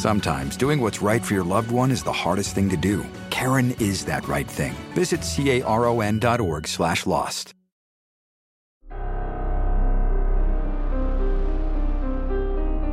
[0.00, 3.04] Sometimes doing what's right for your loved one is the hardest thing to do.
[3.28, 4.72] Karen is that right thing.
[4.94, 7.52] Visit caron.org slash lost.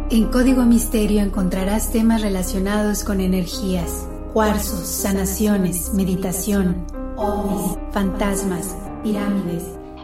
[0.10, 9.64] En Código Misterio encontrarás temas relacionados con energías, cuarzos, sanaciones, meditación, ovnis, fantasmas, pirámides,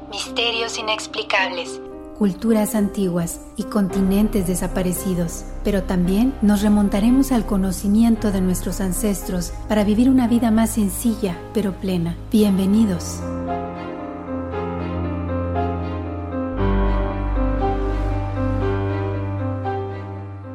[0.10, 1.82] misterios inexplicables,
[2.18, 5.46] culturas antiguas y continentes desaparecidos.
[5.64, 11.38] Pero también nos remontaremos al conocimiento de nuestros ancestros para vivir una vida más sencilla
[11.54, 12.16] pero plena.
[12.32, 13.20] Bienvenidos.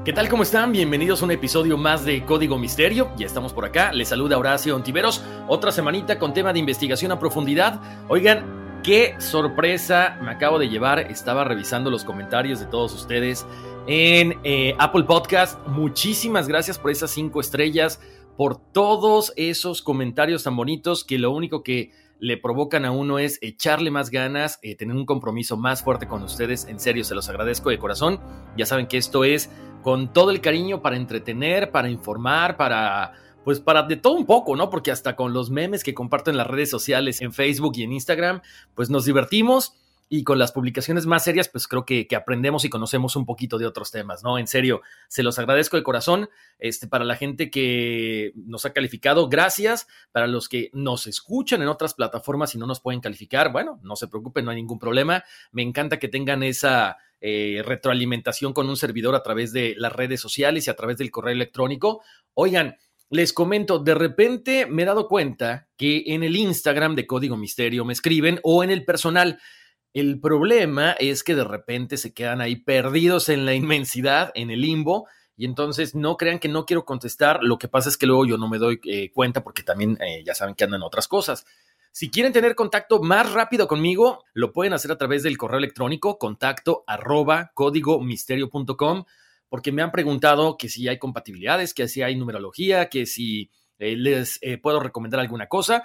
[0.08, 0.30] ¿Qué tal?
[0.30, 0.72] ¿Cómo están?
[0.72, 3.10] Bienvenidos a un episodio más de Código Misterio.
[3.18, 3.92] Ya estamos por acá.
[3.92, 5.22] Les saluda Horacio Ontiveros.
[5.48, 7.78] Otra semanita con tema de investigación a profundidad.
[8.08, 11.00] Oigan, qué sorpresa me acabo de llevar.
[11.00, 13.46] Estaba revisando los comentarios de todos ustedes
[13.86, 15.58] en eh, Apple Podcast.
[15.66, 18.00] Muchísimas gracias por esas cinco estrellas,
[18.36, 23.38] por todos esos comentarios tan bonitos que lo único que le provocan a uno es
[23.42, 26.66] echarle más ganas, eh, tener un compromiso más fuerte con ustedes.
[26.66, 28.20] En serio, se los agradezco de corazón.
[28.56, 29.50] Ya saben que esto es
[29.82, 33.12] con todo el cariño para entretener, para informar, para
[33.48, 34.68] pues para de todo un poco, ¿no?
[34.68, 37.94] Porque hasta con los memes que comparto en las redes sociales, en Facebook y en
[37.94, 38.42] Instagram,
[38.74, 39.72] pues nos divertimos
[40.10, 43.56] y con las publicaciones más serias, pues creo que, que, aprendemos y conocemos un poquito
[43.56, 44.38] de otros temas, ¿no?
[44.38, 46.28] En serio, se los agradezco de corazón.
[46.58, 49.86] Este, para la gente que nos ha calificado, gracias.
[50.12, 53.96] Para los que nos escuchan en otras plataformas y no nos pueden calificar, bueno, no
[53.96, 55.24] se preocupen, no hay ningún problema.
[55.52, 60.20] Me encanta que tengan esa eh, retroalimentación con un servidor a través de las redes
[60.20, 62.02] sociales y a través del correo electrónico.
[62.34, 62.76] Oigan,
[63.10, 67.84] les comento, de repente me he dado cuenta que en el Instagram de Código Misterio
[67.84, 69.40] me escriben o en el personal.
[69.94, 74.60] El problema es que de repente se quedan ahí perdidos en la inmensidad, en el
[74.60, 77.40] limbo, y entonces no crean que no quiero contestar.
[77.42, 80.22] Lo que pasa es que luego yo no me doy eh, cuenta porque también eh,
[80.26, 81.46] ya saben que andan otras cosas.
[81.92, 86.18] Si quieren tener contacto más rápido conmigo, lo pueden hacer a través del correo electrónico
[86.18, 89.04] contacto arroba códigomisterio.com
[89.48, 93.96] porque me han preguntado que si hay compatibilidades, que si hay numerología, que si eh,
[93.96, 95.82] les eh, puedo recomendar alguna cosa,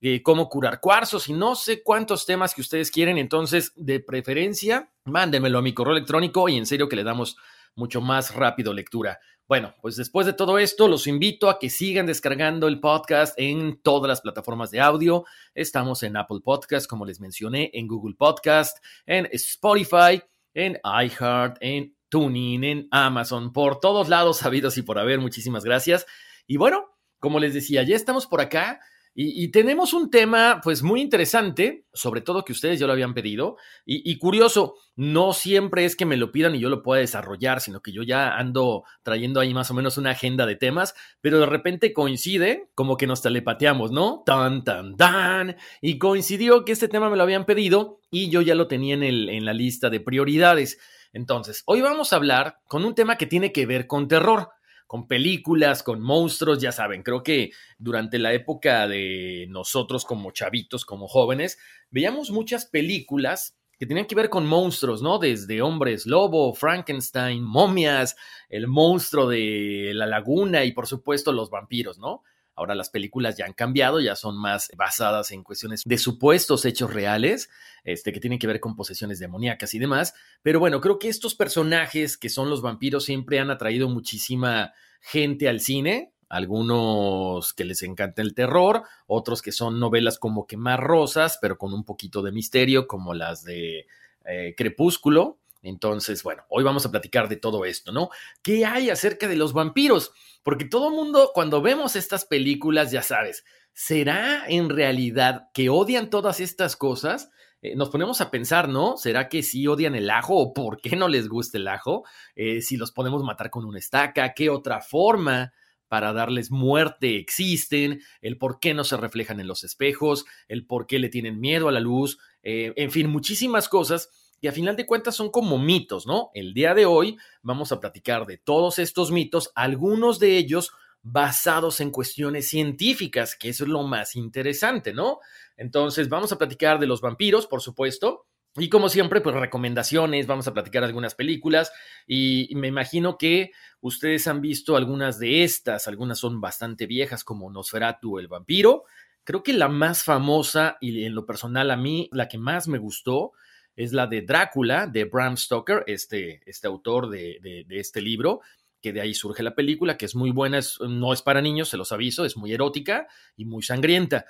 [0.00, 3.18] eh, cómo curar cuarzos y no sé cuántos temas que ustedes quieren.
[3.18, 7.36] Entonces, de preferencia, mándenmelo a mi correo electrónico y en serio que le damos
[7.74, 9.18] mucho más rápido lectura.
[9.48, 13.80] Bueno, pues después de todo esto, los invito a que sigan descargando el podcast en
[13.80, 15.24] todas las plataformas de audio.
[15.54, 20.20] Estamos en Apple Podcast, como les mencioné, en Google Podcast, en Spotify,
[20.52, 25.20] en iHeart, en TuneIn, en Amazon, por todos lados habidos y por haber.
[25.20, 26.06] Muchísimas gracias.
[26.46, 26.86] Y bueno,
[27.18, 28.80] como les decía, ya estamos por acá.
[29.18, 33.56] Y, tenemos un tema, pues, muy interesante, sobre todo que ustedes ya lo habían pedido.
[33.86, 37.62] Y, y, curioso, no siempre es que me lo pidan y yo lo pueda desarrollar,
[37.62, 41.40] sino que yo ya ando trayendo ahí más o menos una agenda de temas, pero
[41.40, 44.22] de repente coincide, como que nos telepateamos, ¿no?
[44.26, 45.56] Tan, tan, tan.
[45.80, 49.02] Y coincidió que este tema me lo habían pedido y yo ya lo tenía en,
[49.02, 50.78] el, en la lista de prioridades.
[51.16, 54.50] Entonces, hoy vamos a hablar con un tema que tiene que ver con terror
[54.86, 60.84] con películas, con monstruos, ya saben, creo que durante la época de nosotros como chavitos,
[60.84, 61.58] como jóvenes,
[61.90, 65.18] veíamos muchas películas que tenían que ver con monstruos, ¿no?
[65.18, 68.14] Desde hombres lobo, Frankenstein, momias,
[68.50, 72.22] el monstruo de la laguna y por supuesto los vampiros, ¿no?
[72.56, 76.92] Ahora las películas ya han cambiado, ya son más basadas en cuestiones de supuestos hechos
[76.92, 77.50] reales,
[77.84, 80.14] este, que tienen que ver con posesiones demoníacas y demás.
[80.42, 85.48] Pero bueno, creo que estos personajes que son los vampiros siempre han atraído muchísima gente
[85.48, 86.12] al cine.
[86.28, 91.58] Algunos que les encanta el terror, otros que son novelas como que más rosas, pero
[91.58, 93.86] con un poquito de misterio, como las de
[94.24, 98.10] eh, Crepúsculo Entonces, bueno, hoy vamos a platicar de todo esto, ¿no?
[98.42, 100.12] ¿Qué hay acerca de los vampiros?
[100.42, 106.40] Porque todo mundo, cuando vemos estas películas, ya sabes, ¿será en realidad que odian todas
[106.40, 107.30] estas cosas?
[107.62, 108.96] Eh, nos ponemos a pensar, ¿no?
[108.96, 112.04] ¿Será que sí odian el ajo o por qué no les gusta el ajo?
[112.34, 115.52] Eh, si los podemos matar con una estaca, ¿qué otra forma?
[115.88, 120.86] para darles muerte existen, el por qué no se reflejan en los espejos, el por
[120.86, 124.10] qué le tienen miedo a la luz, eh, en fin, muchísimas cosas
[124.46, 126.30] que a final de cuentas son como mitos, ¿no?
[126.32, 130.70] El día de hoy vamos a platicar de todos estos mitos, algunos de ellos
[131.02, 135.18] basados en cuestiones científicas, que es lo más interesante, ¿no?
[135.56, 140.46] Entonces, vamos a platicar de los vampiros, por supuesto, y como siempre, pues recomendaciones, vamos
[140.46, 141.72] a platicar algunas películas
[142.06, 143.50] y me imagino que
[143.80, 148.84] ustedes han visto algunas de estas, algunas son bastante viejas como Nosferatu el vampiro.
[149.24, 152.78] Creo que la más famosa y en lo personal a mí, la que más me
[152.78, 153.32] gustó,
[153.76, 158.40] es la de Drácula, de Bram Stoker, este, este autor de, de, este libro,
[158.80, 161.76] que de ahí surge la película, que es muy buena, no es para niños, se
[161.76, 163.06] los aviso, es muy erótica
[163.36, 164.24] y muy sangrienta.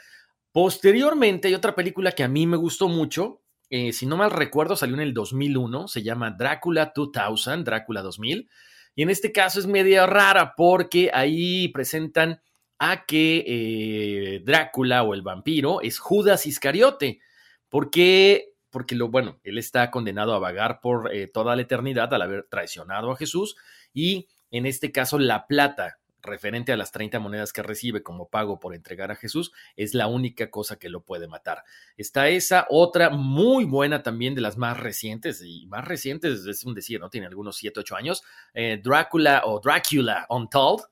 [0.50, 4.76] Posteriormente hay otra película que a mí me gustó mucho, eh, si no mal recuerdo,
[4.76, 8.48] salió en el 2001, se llama Drácula 2000, Drácula 2000,
[8.94, 12.40] y en este caso es media rara porque ahí presentan
[12.78, 17.20] a que eh, Drácula o el vampiro es Judas Iscariote.
[17.68, 18.55] ¿Por qué?
[18.76, 22.42] Porque lo bueno, él está condenado a vagar por eh, toda la eternidad al haber
[22.44, 23.56] traicionado a Jesús
[23.94, 28.60] y en este caso la plata referente a las 30 monedas que recibe como pago
[28.60, 31.64] por entregar a Jesús, es la única cosa que lo puede matar.
[31.96, 36.74] Está esa otra muy buena también de las más recientes, y más recientes es un
[36.74, 37.08] decir, ¿no?
[37.08, 38.22] Tiene algunos 7, 8 años,
[38.52, 40.82] eh, Drácula o Dracula Untold,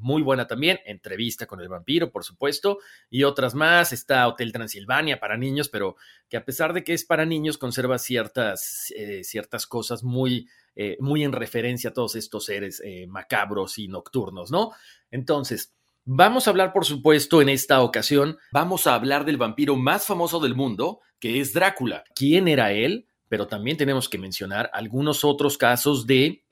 [0.00, 2.78] muy buena también, entrevista con el vampiro, por supuesto,
[3.10, 5.96] y otras más, está Hotel Transilvania para niños, pero
[6.28, 10.96] que a pesar de que es para niños, conserva ciertas, eh, ciertas cosas muy, eh,
[11.00, 14.72] muy en referencia a todos estos seres eh, macabros y nocturnos, ¿no?
[15.10, 15.74] Entonces,
[16.04, 20.40] vamos a hablar, por supuesto, en esta ocasión, vamos a hablar del vampiro más famoso
[20.40, 22.04] del mundo, que es Drácula.
[22.14, 23.06] ¿Quién era él?
[23.28, 26.44] Pero también tenemos que mencionar algunos otros casos de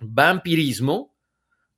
[0.00, 1.14] vampirismo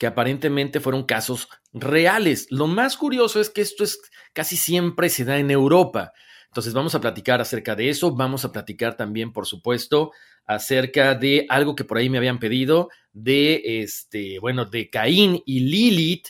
[0.00, 2.46] que aparentemente fueron casos reales.
[2.48, 4.00] Lo más curioso es que esto es
[4.32, 6.14] casi siempre se da en Europa.
[6.46, 10.12] Entonces vamos a platicar acerca de eso, vamos a platicar también, por supuesto,
[10.46, 15.60] acerca de algo que por ahí me habían pedido, de este, bueno, de Caín y
[15.60, 16.28] Lilith,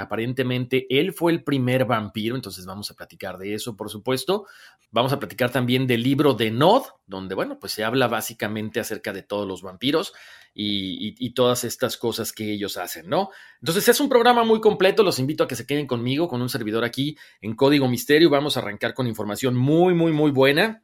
[0.00, 4.46] aparentemente él fue el primer vampiro, entonces vamos a platicar de eso, por supuesto.
[4.90, 9.12] Vamos a platicar también del libro de Nod, donde, bueno, pues se habla básicamente acerca
[9.12, 10.12] de todos los vampiros
[10.54, 13.30] y, y, todas estas cosas que ellos hacen, ¿no?
[13.60, 16.48] Entonces es un programa muy completo, los invito a que se queden conmigo, con un
[16.48, 18.30] servidor aquí en Código Misterio.
[18.30, 20.80] Vamos a arrancar con información muy, muy, muy buena.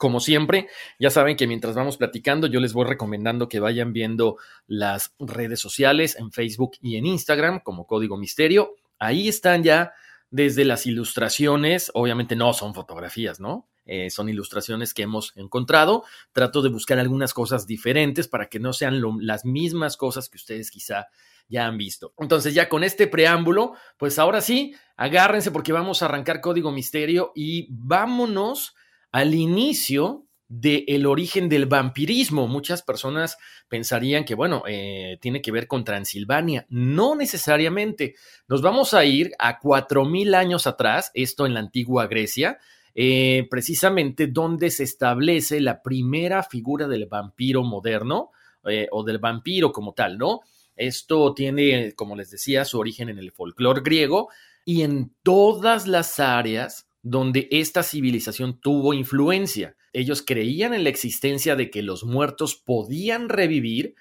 [0.00, 0.68] Como siempre,
[0.98, 5.60] ya saben que mientras vamos platicando, yo les voy recomendando que vayan viendo las redes
[5.60, 8.76] sociales en Facebook y en Instagram como Código Misterio.
[8.98, 9.92] Ahí están ya
[10.30, 13.68] desde las ilustraciones, obviamente no son fotografías, ¿no?
[13.84, 16.04] Eh, son ilustraciones que hemos encontrado.
[16.32, 20.70] Trato de buscar algunas cosas diferentes para que no sean las mismas cosas que ustedes
[20.70, 21.08] quizá
[21.46, 22.14] ya han visto.
[22.16, 27.32] Entonces ya con este preámbulo, pues ahora sí, agárrense porque vamos a arrancar Código Misterio
[27.34, 28.74] y vámonos
[29.12, 32.48] al inicio del origen del vampirismo.
[32.48, 36.66] Muchas personas pensarían que, bueno, eh, tiene que ver con Transilvania.
[36.68, 38.16] No necesariamente.
[38.48, 42.58] Nos vamos a ir a cuatro mil años atrás, esto en la antigua Grecia,
[42.96, 48.30] eh, precisamente donde se establece la primera figura del vampiro moderno
[48.64, 50.40] eh, o del vampiro como tal, ¿no?
[50.74, 54.30] Esto tiene, como les decía, su origen en el folclore griego
[54.64, 59.76] y en todas las áreas donde esta civilización tuvo influencia.
[59.92, 63.94] Ellos creían en la existencia de que los muertos podían revivir,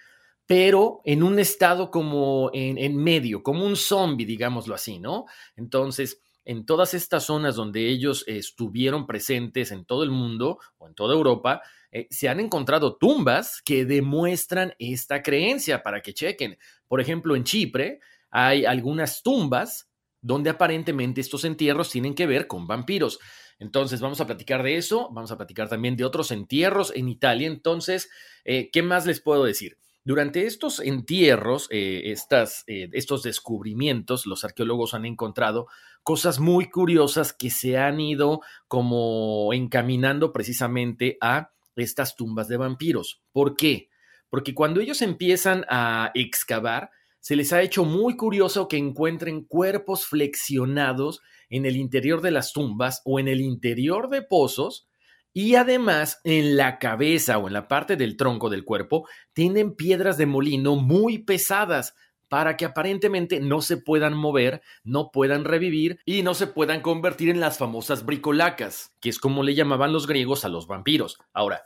[0.45, 5.25] pero en un estado como en, medio, como un zombie, digámoslo así, ¿no?
[5.55, 10.95] Entonces, en todas estas zonas donde ellos estuvieron presentes en todo el mundo o en
[10.95, 16.57] toda Europa, eh, se han encontrado tumbas que demuestran esta creencia para que chequen.
[16.87, 17.99] Por ejemplo, en Chipre
[18.31, 19.88] hay algunas tumbas
[20.21, 23.19] donde aparentemente estos entierros tienen que ver con vampiros.
[23.59, 27.47] Entonces, vamos a platicar de eso, vamos a platicar también de otros entierros en Italia.
[27.47, 28.09] Entonces,
[28.45, 29.77] eh, ¿qué más les puedo decir?
[30.05, 35.67] Durante estos entierros, eh, estas, eh, estos descubrimientos, los arqueólogos han encontrado
[36.03, 43.21] cosas muy curiosas que se han ido como encaminando precisamente a estas tumbas de vampiros.
[43.31, 43.89] ¿Por qué?
[44.29, 50.05] Porque cuando ellos empiezan a excavar, se les ha hecho muy curioso que encuentren cuerpos
[50.05, 54.87] flexionados en el interior de las tumbas o en el interior de pozos
[55.31, 60.17] Y además, en la cabeza o en la parte del tronco del cuerpo, tienen piedras
[60.17, 61.93] de molino muy pesadas
[62.29, 67.29] para que aparentemente no se puedan mover, no puedan revivir y no se puedan convertir
[67.29, 71.17] en las famosas bricolacas, que es como le llamaban los griegos a los vampiros.
[71.33, 71.63] Ahora,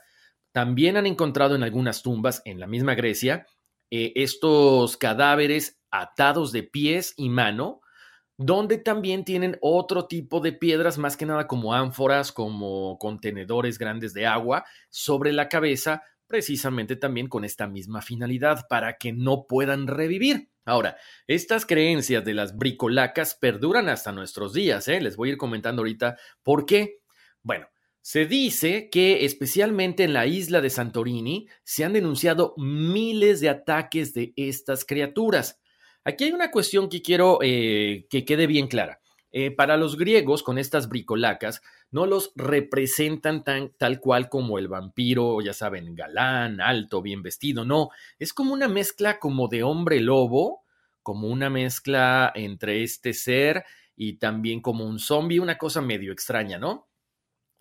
[0.52, 3.46] también han encontrado en algunas tumbas en la misma Grecia
[3.90, 7.80] eh, estos cadáveres atados de pies y mano,
[8.36, 14.12] donde también tienen otro tipo de piedras, más que nada como ánforas, como contenedores grandes
[14.12, 19.86] de agua, sobre la cabeza, precisamente también con esta misma finalidad, para que no puedan
[19.86, 20.48] revivir.
[20.64, 25.00] Ahora, estas creencias de las bricolacas perduran hasta nuestros días, ¿eh?
[25.00, 27.00] les voy a ir comentando ahorita por qué.
[27.42, 27.68] Bueno,
[28.04, 34.12] se dice que especialmente en la isla de Santorini se han denunciado miles de ataques
[34.12, 35.58] de estas criaturas.
[36.04, 39.00] Aquí hay una cuestión que quiero eh, que quede bien clara.
[39.32, 44.68] Eh, para los griegos, con estas bricolacas, no los representan tan, tal cual como el
[44.68, 50.00] vampiro, ya saben, galán, alto, bien vestido, no, es como una mezcla como de hombre
[50.00, 50.62] lobo,
[51.02, 53.64] como una mezcla entre este ser
[53.96, 56.86] y también como un zombie, una cosa medio extraña, ¿no?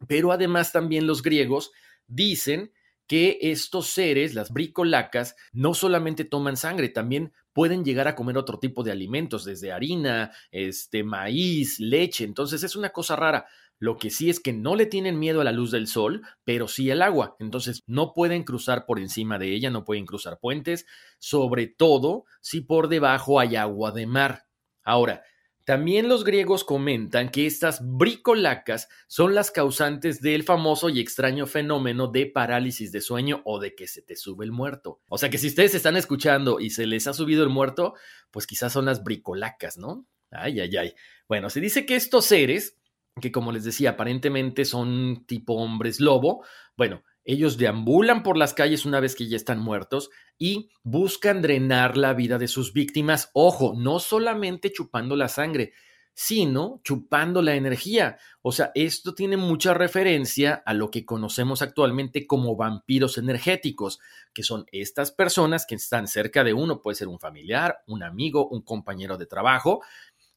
[0.07, 1.71] Pero además también los griegos
[2.07, 2.71] dicen
[3.07, 8.59] que estos seres, las bricolacas, no solamente toman sangre, también pueden llegar a comer otro
[8.59, 13.45] tipo de alimentos, desde harina, este maíz, leche, entonces es una cosa rara.
[13.79, 16.67] Lo que sí es que no le tienen miedo a la luz del sol, pero
[16.67, 17.35] sí al agua.
[17.39, 20.85] Entonces no pueden cruzar por encima de ella, no pueden cruzar puentes,
[21.19, 24.45] sobre todo si por debajo hay agua de mar.
[24.83, 25.23] Ahora,
[25.65, 32.07] también los griegos comentan que estas bricolacas son las causantes del famoso y extraño fenómeno
[32.07, 35.01] de parálisis de sueño o de que se te sube el muerto.
[35.07, 37.93] O sea que si ustedes están escuchando y se les ha subido el muerto,
[38.31, 40.05] pues quizás son las bricolacas, ¿no?
[40.31, 40.93] Ay, ay, ay.
[41.29, 42.77] Bueno, se dice que estos seres,
[43.21, 46.43] que como les decía, aparentemente son tipo hombres lobo,
[46.75, 51.97] bueno, ellos deambulan por las calles una vez que ya están muertos y buscan drenar
[51.97, 53.29] la vida de sus víctimas.
[53.33, 55.73] Ojo, no solamente chupando la sangre,
[56.13, 58.17] sino chupando la energía.
[58.41, 63.99] O sea, esto tiene mucha referencia a lo que conocemos actualmente como vampiros energéticos,
[64.33, 68.47] que son estas personas que están cerca de uno, puede ser un familiar, un amigo,
[68.47, 69.81] un compañero de trabajo,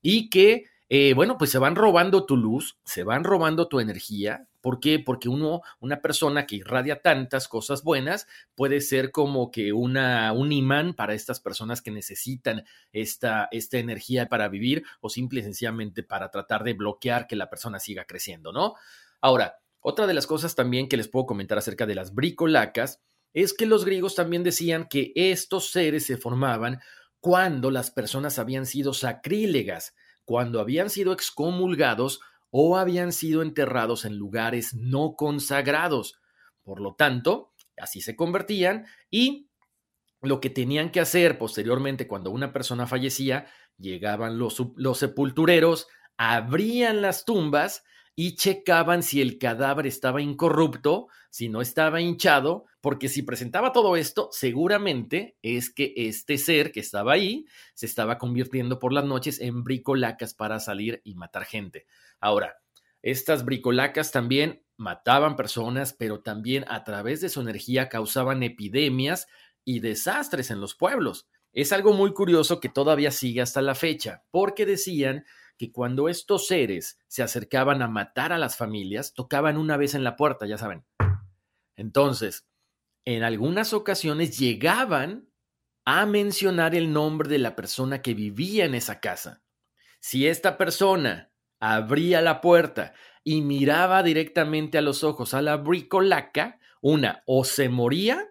[0.01, 4.47] y que eh, bueno, pues se van robando tu luz, se van robando tu energía.
[4.61, 5.01] ¿Por qué?
[5.01, 10.53] Porque uno, una persona que irradia tantas cosas buenas puede ser como que una, un
[10.53, 16.05] imán para estas personas que necesitan esta, esta energía para vivir o simple y sencillamente
[16.05, 18.75] para tratar de bloquear que la persona siga creciendo, ¿no?
[19.21, 23.01] Ahora, otra de las cosas también que les puedo comentar acerca de las bricolacas
[23.33, 26.81] es que los griegos también decían que estos seres se formaban
[27.21, 29.95] cuando las personas habían sido sacrílegas
[30.27, 36.21] cuando habían sido excomulgados o habían sido enterrados en lugares no consagrados.
[36.63, 39.49] Por lo tanto, así se convertían y
[40.21, 43.47] lo que tenían que hacer posteriormente cuando una persona fallecía,
[43.79, 44.57] llegaban los,
[44.99, 47.85] sepultureros, abrían las tumbas
[48.19, 53.95] y checaban si el cadáver estaba incorrupto, si no estaba hinchado, porque si presentaba todo
[53.95, 57.45] esto, seguramente es que este ser que estaba ahí
[57.75, 61.87] se estaba convirtiendo por las noches en bricolacas para salir y matar gente.
[62.19, 62.57] Ahora,
[63.03, 69.27] estas bricolacas también mataban personas, pero también a través de su energía causaban epidemias
[69.63, 71.29] y desastres en los pueblos.
[71.53, 75.25] Es algo muy curioso que todavía sigue hasta la fecha, porque decían
[75.57, 80.05] que cuando estos seres se acercaban a matar a las familias, tocaban una vez en
[80.05, 80.85] la puerta, ya saben.
[81.77, 82.47] Entonces,
[83.05, 85.31] en algunas ocasiones llegaban
[85.85, 89.43] a mencionar el nombre de la persona que vivía en esa casa.
[90.01, 96.59] Si esta persona abría la puerta y miraba directamente a los ojos a la bricolaca,
[96.81, 98.29] una o se moría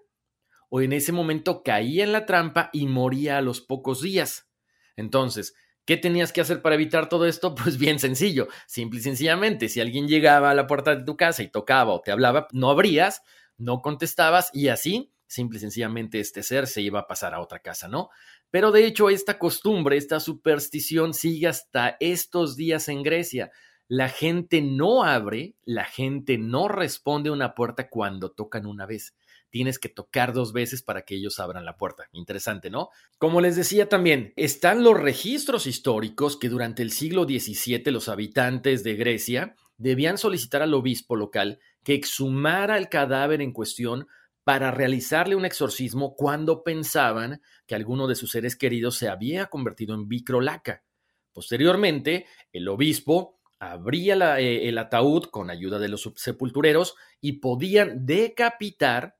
[0.69, 4.49] o en ese momento caía en la trampa y moría a los pocos días.
[4.95, 7.55] Entonces, ¿Qué tenías que hacer para evitar todo esto?
[7.65, 11.43] Pues bien sencillo, simple y sencillamente, si alguien llegaba a la puerta de tu casa
[11.43, 13.21] y tocaba o te hablaba, no abrías,
[13.57, 17.59] no contestabas y así, simple y sencillamente este ser se iba a pasar a otra
[17.59, 18.09] casa, ¿no?
[18.51, 23.51] Pero de hecho esta costumbre, esta superstición sigue hasta estos días en Grecia.
[23.87, 29.15] La gente no abre, la gente no responde a una puerta cuando tocan una vez
[29.55, 32.09] tienes que tocar dos veces para que ellos abran la puerta.
[32.11, 32.89] Interesante, ¿no?
[33.17, 38.83] Como les decía también, están los registros históricos que durante el siglo XVII los habitantes
[38.83, 44.07] de Grecia debían solicitar al obispo local que exhumara el cadáver en cuestión
[44.43, 49.95] para realizarle un exorcismo cuando pensaban que alguno de sus seres queridos se había convertido
[49.95, 50.83] en bicrolaca.
[51.31, 59.14] Posteriormente, el obispo abría eh, el ataúd con ayuda de los sepultureros y podían decapitar,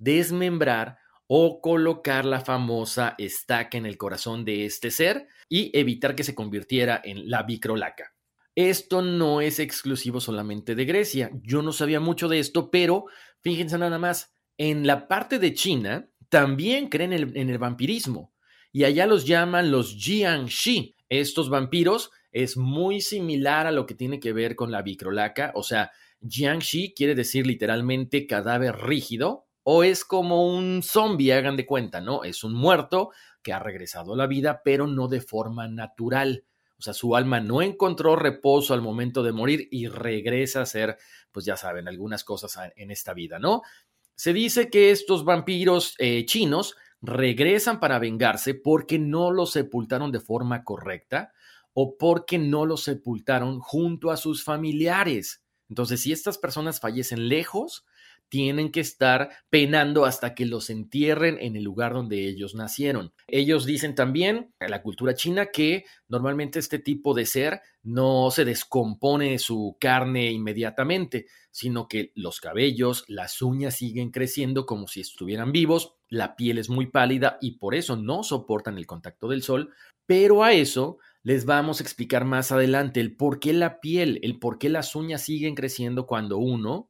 [0.00, 6.24] desmembrar o colocar la famosa estaca en el corazón de este ser y evitar que
[6.24, 8.12] se convirtiera en la bicrolaca.
[8.56, 11.30] Esto no es exclusivo solamente de Grecia.
[11.44, 13.04] Yo no sabía mucho de esto, pero
[13.42, 18.32] fíjense nada más, en la parte de China también creen en el, vampirismo
[18.72, 20.96] y allá los llaman los Jiangxi.
[21.08, 25.62] Estos vampiros es muy similar a lo que tiene que ver con la bicrolaca, o
[25.62, 25.92] sea,
[26.28, 32.24] Jiangxi quiere decir literalmente cadáver rígido o es como un zombie, hagan de cuenta, ¿no?
[32.24, 36.44] Es un muerto que ha regresado a la vida, pero no de forma natural.
[36.76, 40.98] O sea, su alma no encontró reposo al momento de morir y regresa a ser,
[41.30, 43.62] pues ya saben, algunas cosas en esta vida, ¿no?
[44.16, 50.18] Se dice que estos vampiros eh, chinos regresan para vengarse porque no los sepultaron de
[50.18, 51.32] forma correcta
[51.74, 55.44] o porque no los sepultaron junto a sus familiares.
[55.68, 57.84] Entonces, si estas personas fallecen lejos,
[58.30, 63.12] tienen que estar penando hasta que los entierren en el lugar donde ellos nacieron.
[63.26, 68.44] Ellos dicen también, en la cultura china, que normalmente este tipo de ser no se
[68.44, 75.52] descompone su carne inmediatamente, sino que los cabellos, las uñas siguen creciendo como si estuvieran
[75.52, 79.72] vivos, la piel es muy pálida y por eso no soportan el contacto del sol,
[80.06, 84.38] pero a eso les vamos a explicar más adelante el por qué la piel, el
[84.38, 86.89] por qué las uñas siguen creciendo cuando uno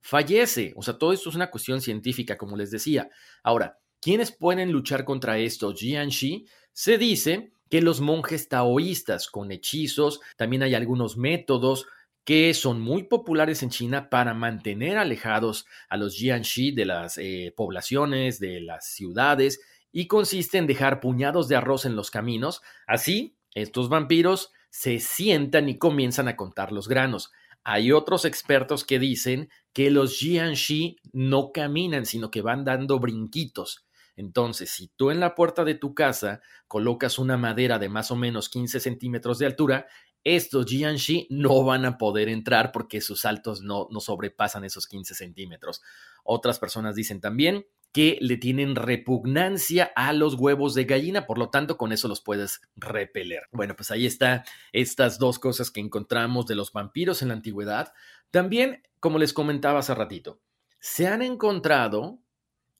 [0.00, 0.72] fallece.
[0.76, 3.10] O sea, todo esto es una cuestión científica, como les decía.
[3.42, 5.72] Ahora, ¿quiénes pueden luchar contra esto?
[5.74, 11.86] Jianxi se dice que los monjes taoístas con hechizos, también hay algunos métodos
[12.24, 17.54] que son muy populares en China para mantener alejados a los Jianxi de las eh,
[17.56, 19.60] poblaciones, de las ciudades,
[19.92, 22.62] y consiste en dejar puñados de arroz en los caminos.
[22.86, 27.32] Así, estos vampiros se sientan y comienzan a contar los granos.
[27.62, 33.86] Hay otros expertos que dicen que los Jianxi no caminan, sino que van dando brinquitos.
[34.16, 38.16] Entonces, si tú en la puerta de tu casa colocas una madera de más o
[38.16, 39.86] menos 15 centímetros de altura,
[40.24, 45.14] estos Jianxi no van a poder entrar porque sus saltos no, no sobrepasan esos 15
[45.14, 45.82] centímetros.
[46.24, 47.66] Otras personas dicen también
[47.96, 52.20] que le tienen repugnancia a los huevos de gallina, por lo tanto con eso los
[52.20, 53.44] puedes repeler.
[53.52, 57.94] Bueno, pues ahí está estas dos cosas que encontramos de los vampiros en la antigüedad.
[58.30, 60.42] También, como les comentaba hace ratito,
[60.78, 62.18] se han encontrado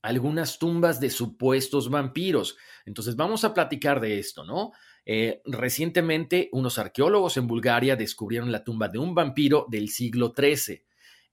[0.02, 2.58] algunas tumbas de supuestos vampiros.
[2.84, 4.72] Entonces vamos a platicar de esto, ¿no?
[5.06, 10.84] Eh, recientemente unos arqueólogos en Bulgaria descubrieron la tumba de un vampiro del siglo XIII.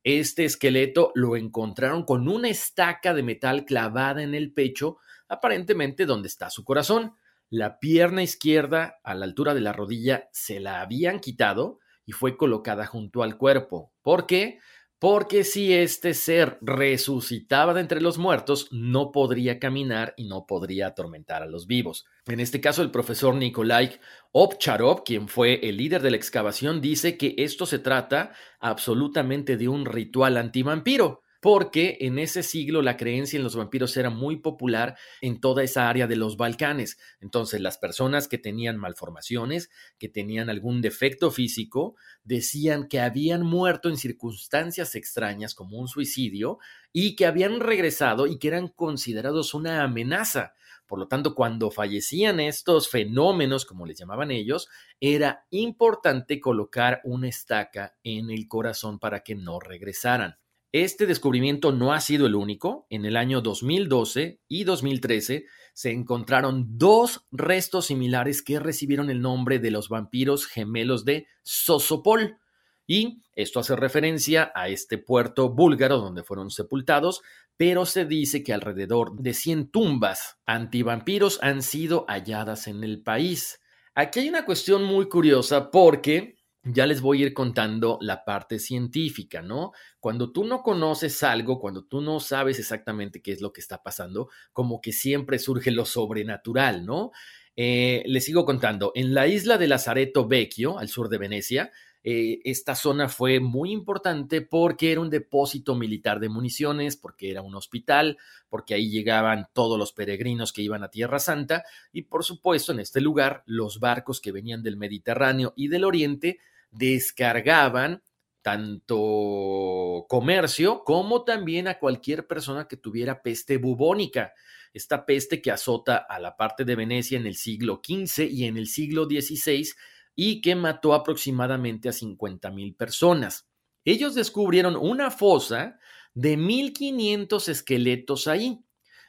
[0.03, 4.97] Este esqueleto lo encontraron con una estaca de metal clavada en el pecho,
[5.29, 7.13] aparentemente donde está su corazón.
[7.49, 12.35] La pierna izquierda, a la altura de la rodilla, se la habían quitado y fue
[12.35, 13.93] colocada junto al cuerpo.
[14.01, 14.59] ¿Por qué?
[15.03, 20.87] Porque si este ser resucitaba de entre los muertos, no podría caminar y no podría
[20.87, 22.05] atormentar a los vivos.
[22.25, 23.99] En este caso, el profesor Nikolai
[24.31, 29.67] Ovcharov, quien fue el líder de la excavación, dice que esto se trata absolutamente de
[29.67, 34.97] un ritual antivampiro porque en ese siglo la creencia en los vampiros era muy popular
[35.19, 36.97] en toda esa área de los Balcanes.
[37.19, 43.89] Entonces las personas que tenían malformaciones, que tenían algún defecto físico, decían que habían muerto
[43.89, 46.59] en circunstancias extrañas como un suicidio
[46.93, 50.53] y que habían regresado y que eran considerados una amenaza.
[50.87, 54.69] Por lo tanto, cuando fallecían estos fenómenos, como les llamaban ellos,
[55.01, 60.37] era importante colocar una estaca en el corazón para que no regresaran.
[60.73, 62.87] Este descubrimiento no ha sido el único.
[62.89, 69.59] En el año 2012 y 2013 se encontraron dos restos similares que recibieron el nombre
[69.59, 72.39] de los vampiros gemelos de Sosopol.
[72.87, 77.21] Y esto hace referencia a este puerto búlgaro donde fueron sepultados,
[77.55, 83.59] pero se dice que alrededor de 100 tumbas antivampiros han sido halladas en el país.
[83.93, 86.33] Aquí hay una cuestión muy curiosa porque
[86.63, 89.73] ya les voy a ir contando la parte científica, ¿no?
[89.99, 93.83] Cuando tú no conoces algo, cuando tú no sabes exactamente qué es lo que está
[93.83, 97.11] pasando, como que siempre surge lo sobrenatural, ¿no?
[97.55, 101.71] Eh, les sigo contando, en la isla de Lazareto Vecchio, al sur de Venecia,
[102.05, 107.41] eh, esta zona fue muy importante porque era un depósito militar de municiones, porque era
[107.41, 108.17] un hospital,
[108.49, 112.79] porque ahí llegaban todos los peregrinos que iban a Tierra Santa y por supuesto en
[112.79, 116.39] este lugar los barcos que venían del Mediterráneo y del Oriente
[116.73, 118.01] descargaban
[118.41, 124.33] tanto comercio como también a cualquier persona que tuviera peste bubónica,
[124.73, 128.57] esta peste que azota a la parte de Venecia en el siglo XV y en
[128.57, 129.69] el siglo XVI
[130.15, 133.47] y que mató aproximadamente a 50 mil personas.
[133.85, 135.79] Ellos descubrieron una fosa
[136.13, 138.59] de 1500 esqueletos ahí.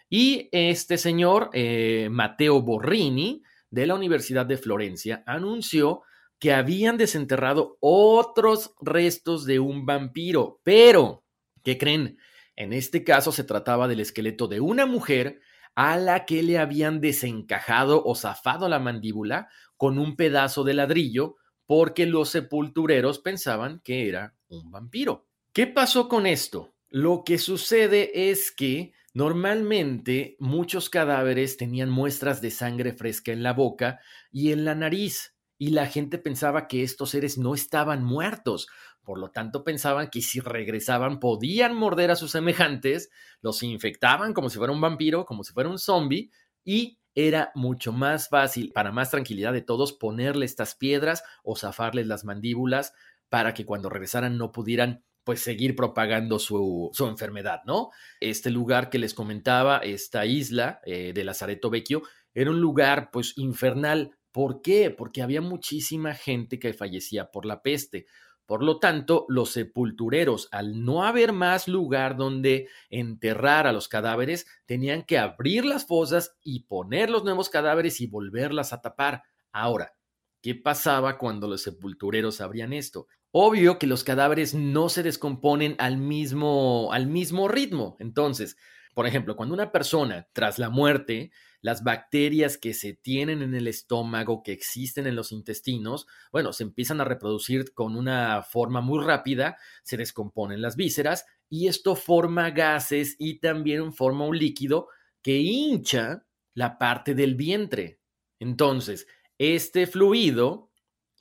[0.09, 6.03] Y este señor, eh, Mateo Borrini, de la Universidad de Florencia, anunció
[6.45, 10.61] que habían desenterrado otros restos de un vampiro.
[10.63, 11.25] Pero,
[11.63, 12.19] ¿qué creen?
[12.55, 15.41] En este caso se trataba del esqueleto de una mujer
[15.75, 21.37] a la que le habían desencajado o zafado la mandíbula con un pedazo de ladrillo
[21.65, 25.27] porque los sepultureros pensaban que era un vampiro.
[25.55, 26.75] ¿Qué pasó con esto?
[26.91, 33.55] Lo que sucede es que normalmente muchos cadáveres tenían muestras de sangre fresca en la
[33.55, 33.99] boca
[34.31, 35.34] y en la nariz,
[35.65, 38.67] y la gente pensaba que estos seres no estaban muertos,
[39.03, 43.09] por lo tanto pensaban que si regresaban podían morder a sus semejantes,
[43.41, 46.31] los infectaban como si fuera un vampiro, como si fuera un zombie,
[46.67, 52.09] y era mucho más fácil, para más tranquilidad de todos, ponerle estas piedras o zafarles
[52.09, 52.93] las mandíbulas
[53.31, 57.89] para que cuando regresaran no pudieran pues seguir propagando su, su, enfermedad, ¿no?
[58.21, 62.03] Este lugar que les comentaba, esta isla eh, de Lazareto Vecchio,
[62.35, 64.15] era un lugar pues infernal.
[64.35, 64.91] ¿Por qué?
[64.91, 68.07] Porque había muchísima gente que fallecía por la peste.
[68.47, 74.49] Por lo tanto, los sepultureros, al no haber más lugar donde enterrar a los cadáveres,
[74.67, 79.23] tenían que abrir las fosas y poner los nuevos cadáveres y volverlas a tapar.
[79.53, 79.95] Ahora,
[80.43, 83.07] ¿qué pasaba cuando los sepultureros abrían esto?
[83.31, 87.97] Obvio que los cadáveres no se descomponen al mismo, al mismo ritmo.
[88.01, 88.57] Entonces,
[88.95, 91.31] por ejemplo, cuando una persona, tras la muerte,
[91.65, 96.63] las bacterias que se tienen en el estómago, que existen en los intestinos, bueno, se
[96.63, 102.51] empiezan a reproducir con una forma muy rápida, se descomponen las vísceras y esto forma
[102.51, 104.89] gases y también forma un líquido
[105.23, 107.99] que hincha la parte del vientre.
[108.39, 109.07] Entonces,
[109.39, 110.71] este fluido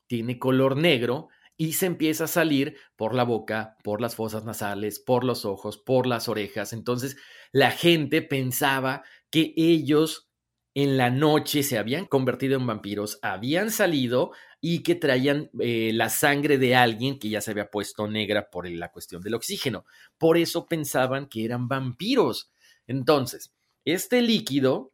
[0.08, 5.00] tiene color negro y se empieza a salir por la boca, por las fosas nasales,
[5.00, 6.74] por los ojos, por las orejas.
[6.74, 7.16] Entonces,
[7.54, 10.33] la gente pensaba que ellos
[10.76, 16.10] en la noche se habían convertido en vampiros, habían salido y que traían eh, la
[16.10, 19.86] sangre de alguien que ya se había puesto negra por la cuestión del oxígeno.
[20.18, 22.52] Por eso pensaban que eran vampiros.
[22.88, 23.54] Entonces,
[23.86, 24.94] este líquido,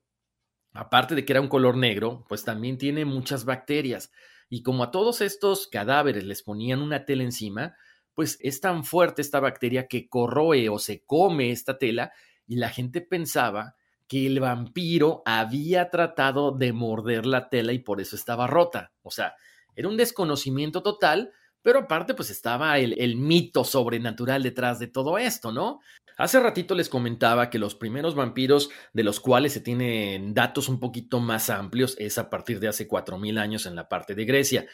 [0.73, 4.11] aparte de que era un color negro, pues también tiene muchas bacterias.
[4.49, 7.75] Y como a todos estos cadáveres les ponían una tela encima,
[8.15, 12.11] pues es tan fuerte esta bacteria que corroe o se come esta tela
[12.47, 13.75] y la gente pensaba
[14.09, 18.91] que el vampiro había tratado de morder la tela y por eso estaba rota.
[19.03, 19.35] O sea,
[19.75, 25.51] era un desconocimiento total, pero aparte pues estaba el, mito sobrenatural detrás de todo esto,
[25.51, 25.79] ¿no?
[26.17, 30.79] Hace ratito les comentaba que los primeros vampiros de los cuales se tienen datos un
[30.79, 34.65] poquito más amplios es a partir de hace 4.000 años en la parte de Grecia.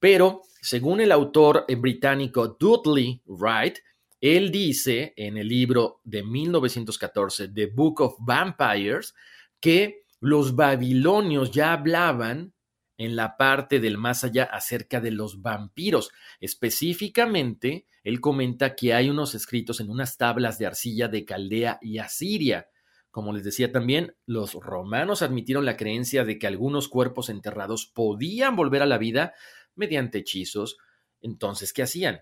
[0.00, 3.78] Pero, según el autor británico Dudley Wright,
[4.20, 9.14] él dice en el libro de 1914, The Book of Vampires,
[9.60, 12.52] que los babilonios ya hablaban
[12.96, 16.10] en la parte del más allá acerca de los vampiros.
[16.40, 21.98] Específicamente, él comenta que hay unos escritos en unas tablas de arcilla de Caldea y
[21.98, 22.68] Asiria.
[23.12, 28.56] Como les decía también, los romanos admitieron la creencia de que algunos cuerpos enterrados podían
[28.56, 29.32] volver a la vida
[29.76, 30.76] mediante hechizos.
[31.20, 32.20] Entonces, ¿qué hacían?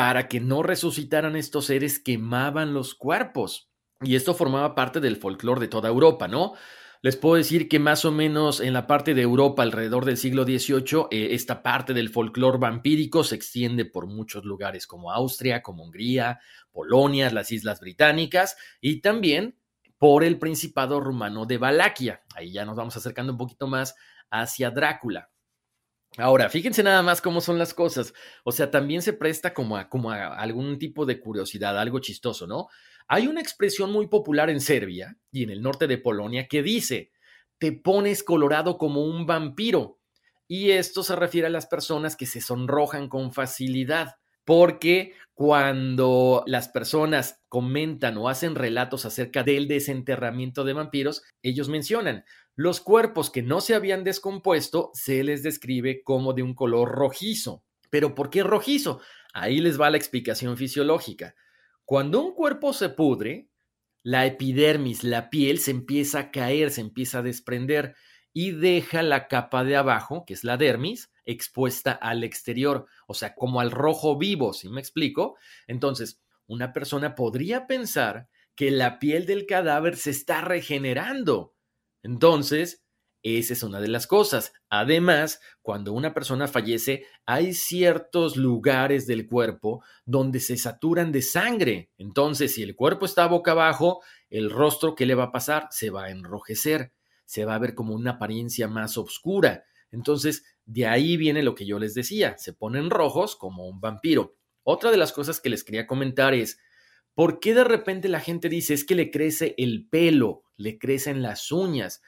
[0.00, 3.70] Para que no resucitaran estos seres, quemaban los cuerpos.
[4.00, 6.54] Y esto formaba parte del folclore de toda Europa, ¿no?
[7.02, 10.44] Les puedo decir que más o menos en la parte de Europa alrededor del siglo
[10.44, 15.84] XVIII, eh, esta parte del folclore vampírico se extiende por muchos lugares como Austria, como
[15.84, 16.40] Hungría,
[16.72, 19.58] Polonia, las Islas Británicas y también
[19.98, 22.22] por el Principado rumano de Valaquia.
[22.34, 23.96] Ahí ya nos vamos acercando un poquito más
[24.30, 25.28] hacia Drácula.
[26.16, 28.12] Ahora, fíjense nada más cómo son las cosas.
[28.44, 32.46] O sea, también se presta como a, como a algún tipo de curiosidad, algo chistoso,
[32.46, 32.68] ¿no?
[33.06, 37.10] Hay una expresión muy popular en Serbia y en el norte de Polonia que dice,
[37.58, 39.98] te pones colorado como un vampiro.
[40.48, 46.68] Y esto se refiere a las personas que se sonrojan con facilidad, porque cuando las
[46.68, 52.24] personas comentan o hacen relatos acerca del desenterramiento de vampiros, ellos mencionan,
[52.56, 57.64] los cuerpos que no se habían descompuesto se les describe como de un color rojizo.
[57.88, 59.00] ¿Pero por qué rojizo?
[59.32, 61.34] Ahí les va la explicación fisiológica.
[61.84, 63.48] Cuando un cuerpo se pudre,
[64.02, 67.94] la epidermis, la piel, se empieza a caer, se empieza a desprender
[68.32, 73.34] y deja la capa de abajo, que es la dermis, expuesta al exterior, o sea,
[73.34, 75.36] como al rojo vivo, ¿sí me explico?
[75.66, 81.54] Entonces, una persona podría pensar que la piel del cadáver se está regenerando,
[82.02, 82.82] entonces,
[83.22, 84.54] Esa es una de las cosas.
[84.70, 91.90] Además, cuando una persona fallece, hay ciertos lugares del cuerpo donde se saturan de sangre.
[91.98, 95.68] Entonces, si el cuerpo está boca abajo, el rostro, ¿qué le va a pasar?
[95.70, 96.94] Se va a enrojecer,
[97.26, 99.64] se va a ver como una apariencia más oscura.
[99.90, 104.36] Entonces, de ahí viene lo que yo les decía, se ponen rojos como un vampiro.
[104.62, 106.58] Otra de las cosas que les quería comentar es,
[107.12, 111.22] ¿por qué de repente la gente dice es que le crece el pelo, le crecen
[111.22, 112.02] las uñas?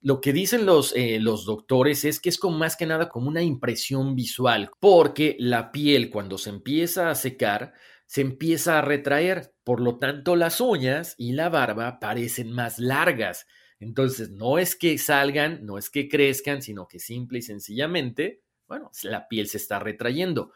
[0.00, 3.28] Lo que dicen los, eh, los doctores es que es como más que nada como
[3.28, 7.74] una impresión visual, porque la piel cuando se empieza a secar,
[8.06, 13.46] se empieza a retraer, por lo tanto las uñas y la barba parecen más largas.
[13.78, 18.90] Entonces, no es que salgan, no es que crezcan, sino que simple y sencillamente, bueno,
[19.02, 20.52] la piel se está retrayendo.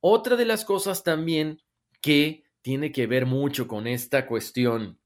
[0.00, 1.60] Otra de las cosas también
[2.00, 4.98] que tiene que ver mucho con esta cuestión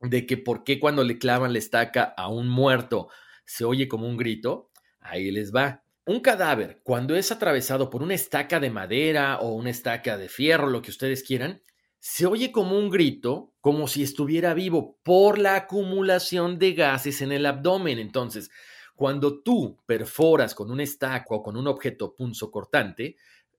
[0.00, 3.08] de que por qué cuando le clavan la estaca a un muerto
[3.44, 5.84] se oye como un grito, ahí les va.
[6.06, 10.68] Un cadáver, cuando es atravesado por una estaca de madera o una estaca de fierro,
[10.68, 11.62] lo que ustedes quieran,
[12.06, 17.32] se oye como un grito, como si estuviera vivo por la acumulación de gases en
[17.32, 17.98] el abdomen.
[17.98, 18.50] Entonces,
[18.94, 23.16] cuando tú perforas con un estaca o con un objeto punzocortante,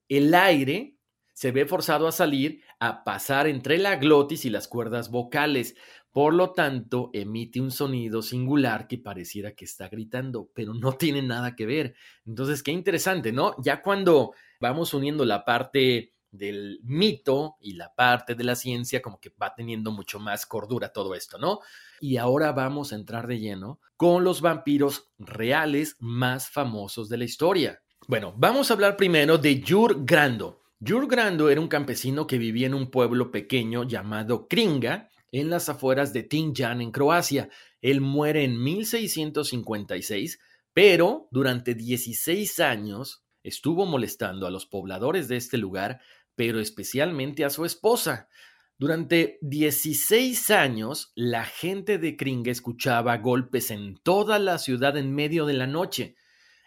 [0.08, 0.96] el aire
[1.34, 5.76] se ve forzado a salir, a pasar entre la glotis y las cuerdas vocales.
[6.12, 11.24] Por lo tanto, emite un sonido singular que pareciera que está gritando, pero no tiene
[11.24, 11.96] nada que ver.
[12.28, 13.56] Entonces, qué interesante, ¿no?
[13.64, 19.20] Ya cuando vamos uniendo la parte del mito y la parte de la ciencia, como
[19.20, 21.60] que va teniendo mucho más cordura todo esto, ¿no?
[22.00, 27.26] Y ahora vamos a entrar de lleno con los vampiros reales más famosos de la
[27.26, 27.82] historia.
[28.08, 30.62] Bueno, vamos a hablar primero de Jur Grando.
[30.86, 35.70] Jur Grando era un campesino que vivía en un pueblo pequeño llamado Kringa, en las
[35.70, 37.50] afueras de Tinjan, en Croacia.
[37.82, 40.40] Él muere en 1656,
[40.74, 46.02] pero durante 16 años estuvo molestando a los pobladores de este lugar,
[46.36, 48.30] pero especialmente a su esposa.
[48.78, 55.46] Durante 16 años, la gente de Kringa escuchaba golpes en toda la ciudad en medio
[55.46, 56.16] de la noche.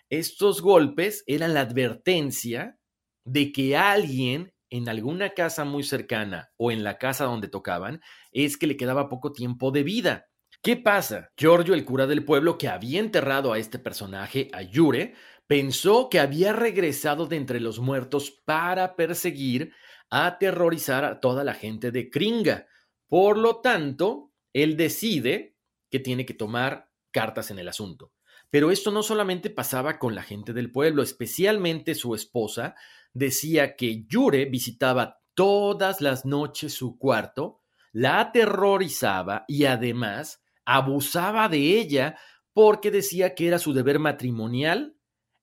[0.08, 2.78] Estos golpes eran la advertencia
[3.24, 8.00] de que alguien en alguna casa muy cercana o en la casa donde tocaban
[8.32, 10.28] es que le quedaba poco tiempo de vida.
[10.62, 11.30] ¿Qué pasa?
[11.36, 15.14] Giorgio, el cura del pueblo que había enterrado a este personaje, a Yure,
[15.48, 19.72] pensó que había regresado de entre los muertos para perseguir,
[20.10, 22.66] aterrorizar a toda la gente de Kringa.
[23.08, 25.56] Por lo tanto, él decide
[25.90, 28.12] que tiene que tomar cartas en el asunto.
[28.50, 32.74] Pero esto no solamente pasaba con la gente del pueblo, especialmente su esposa,
[33.14, 41.78] decía que Yure visitaba todas las noches su cuarto, la aterrorizaba y además abusaba de
[41.78, 42.18] ella
[42.52, 44.97] porque decía que era su deber matrimonial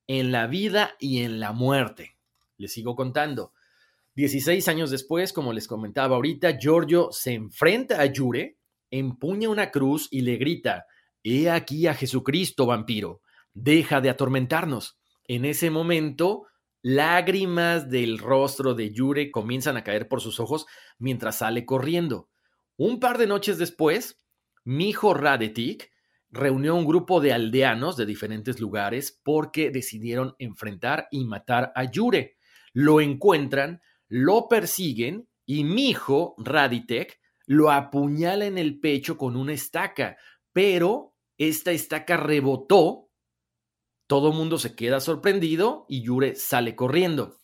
[0.07, 2.17] en la vida y en la muerte.
[2.57, 3.53] Les sigo contando.
[4.15, 8.57] Dieciséis años después, como les comentaba ahorita, Giorgio se enfrenta a Yure,
[8.89, 10.85] empuña una cruz y le grita,
[11.23, 13.21] He aquí a Jesucristo, vampiro,
[13.53, 14.99] deja de atormentarnos.
[15.27, 16.45] En ese momento,
[16.87, 20.67] Lágrimas del rostro de Yure comienzan a caer por sus ojos
[20.99, 22.29] mientras sale corriendo.
[22.77, 24.23] Un par de noches después,
[24.63, 25.89] Mijo Radetik
[26.35, 32.37] reunió un grupo de aldeanos de diferentes lugares porque decidieron enfrentar y matar a Yure.
[32.73, 40.17] Lo encuentran, lo persiguen y Mijo Raditek lo apuñala en el pecho con una estaca,
[40.51, 43.05] pero esta estaca rebotó
[44.07, 47.41] todo el mundo se queda sorprendido y Yure sale corriendo.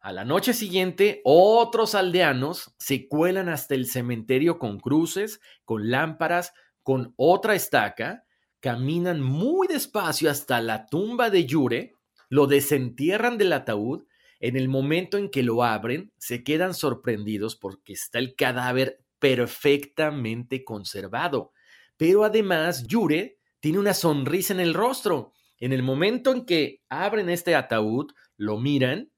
[0.00, 6.52] A la noche siguiente, otros aldeanos se cuelan hasta el cementerio con cruces, con lámparas,
[6.82, 8.24] con otra estaca,
[8.60, 11.94] caminan muy despacio hasta la tumba de Yure,
[12.28, 14.04] lo desentierran del ataúd,
[14.38, 20.64] en el momento en que lo abren, se quedan sorprendidos porque está el cadáver perfectamente
[20.64, 21.52] conservado.
[21.96, 27.28] Pero además, Yure tiene una sonrisa en el rostro en el momento en que abren
[27.28, 29.12] este ataúd, lo miran,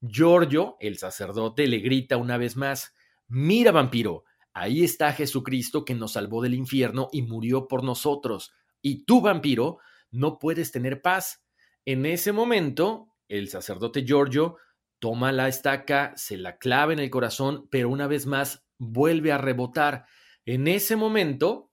[0.00, 2.94] Giorgio, el sacerdote, le grita una vez más,
[3.26, 4.24] mira vampiro,
[4.60, 8.52] ahí está Jesucristo que nos salvó del infierno y murió por nosotros.
[8.82, 9.78] Y tú, vampiro,
[10.10, 11.42] no puedes tener paz.
[11.84, 14.56] En ese momento, el sacerdote Giorgio
[14.98, 19.38] toma la estaca, se la clava en el corazón, pero una vez más vuelve a
[19.38, 20.06] rebotar.
[20.44, 21.70] En ese momento,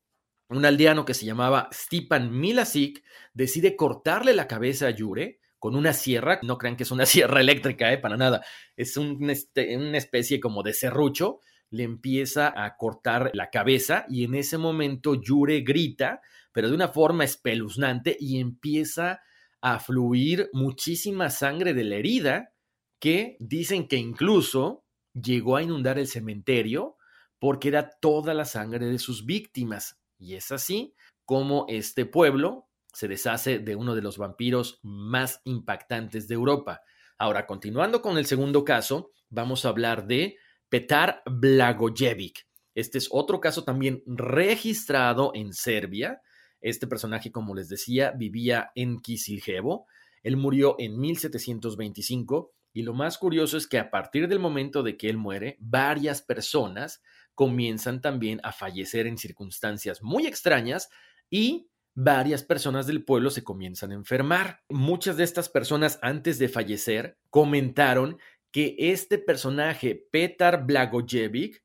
[0.49, 5.93] un aldeano que se llamaba Stipan Milasic decide cortarle la cabeza a Yure con una
[5.93, 6.39] sierra.
[6.43, 7.97] No crean que es una sierra eléctrica, ¿eh?
[7.97, 8.45] para nada.
[8.75, 14.35] Es este, una especie como de serrucho, le empieza a cortar la cabeza y en
[14.35, 19.21] ese momento Yure grita, pero de una forma espeluznante y empieza
[19.61, 22.53] a fluir muchísima sangre de la herida
[22.99, 26.97] que dicen que incluso llegó a inundar el cementerio
[27.39, 29.99] porque era toda la sangre de sus víctimas.
[30.17, 36.29] Y es así como este pueblo se deshace de uno de los vampiros más impactantes
[36.29, 36.81] de Europa.
[37.17, 40.37] Ahora, continuando con el segundo caso, vamos a hablar de
[40.75, 42.49] Petar Blagojevic.
[42.73, 46.21] Este es otro caso también registrado en Serbia.
[46.59, 49.87] Este personaje, como les decía, vivía en Kisiljevo.
[50.21, 54.97] Él murió en 1725 y lo más curioso es que a partir del momento de
[54.97, 57.01] que él muere, varias personas
[57.35, 60.89] comienzan también a fallecer en circunstancias muy extrañas
[61.29, 64.59] y varias personas del pueblo se comienzan a enfermar.
[64.67, 68.17] Muchas de estas personas antes de fallecer comentaron
[68.55, 71.61] que este personaje, Petar Blagojevic,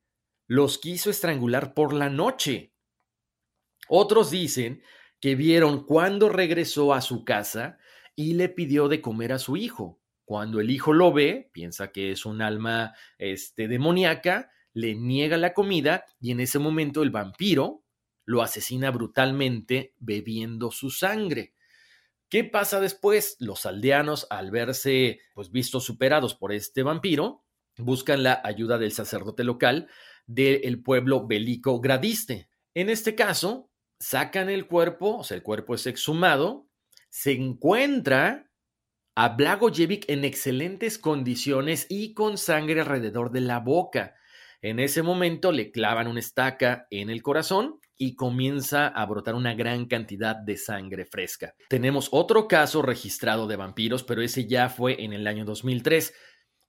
[0.49, 2.75] los quiso estrangular por la noche.
[3.89, 4.83] Otros dicen
[5.21, 7.79] que vieron cuando regresó a su casa
[8.17, 10.01] y le pidió de comer a su hijo.
[10.25, 15.55] Cuando el hijo lo ve, piensa que es un alma este, demoníaca, le niega la
[15.55, 17.85] comida y en ese momento el vampiro
[18.25, 21.55] lo asesina brutalmente bebiendo su sangre.
[22.31, 23.35] ¿Qué pasa después?
[23.41, 27.45] Los aldeanos, al verse pues, vistos superados por este vampiro,
[27.77, 29.89] buscan la ayuda del sacerdote local
[30.27, 32.49] del pueblo bélico gradiste.
[32.73, 36.69] En este caso, sacan el cuerpo, o sea, el cuerpo es exhumado,
[37.09, 38.49] se encuentra
[39.17, 44.15] a Blagojevic en excelentes condiciones y con sangre alrededor de la boca.
[44.63, 49.53] En ese momento le clavan una estaca en el corazón y comienza a brotar una
[49.53, 51.55] gran cantidad de sangre fresca.
[51.69, 56.15] Tenemos otro caso registrado de vampiros, pero ese ya fue en el año 2003.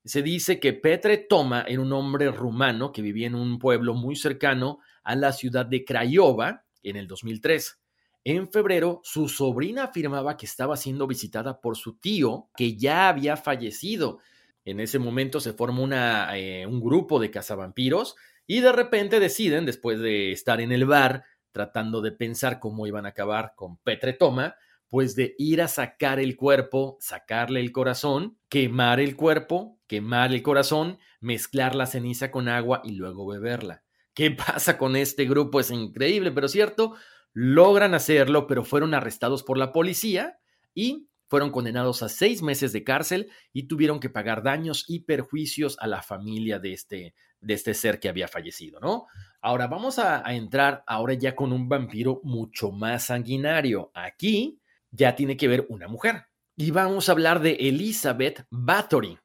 [0.04, 4.17] Se dice que Petre Toma era un hombre rumano que vivía en un pueblo muy
[4.17, 7.80] cercano a la ciudad de Craiova en el 2003.
[8.26, 13.38] En febrero, su sobrina afirmaba que estaba siendo visitada por su tío, que ya había
[13.38, 14.20] fallecido.
[14.65, 19.99] En ese momento se forma eh, un grupo de cazavampiros y de repente deciden, después
[19.99, 24.56] de estar en el bar tratando de pensar cómo iban a acabar con Petre Toma,
[24.89, 30.43] pues de ir a sacar el cuerpo, sacarle el corazón, quemar el cuerpo, quemar el
[30.43, 33.84] corazón, mezclar la ceniza con agua y luego beberla.
[34.13, 35.60] ¿Qué pasa con este grupo?
[35.60, 36.95] Es increíble, pero cierto,
[37.34, 40.39] logran hacerlo, pero fueron arrestados por la policía
[40.73, 45.77] y fueron condenados a seis meses de cárcel y tuvieron que pagar daños y perjuicios
[45.80, 49.08] a la familia de este, de este ser que había fallecido, ¿no?
[49.41, 53.91] Ahora vamos a, entrar ahora ya con un vampiro mucho más sanguinario.
[53.93, 56.25] Aquí ya tiene que ver una mujer.
[56.56, 59.17] Y vamos a hablar de Elizabeth Bathory.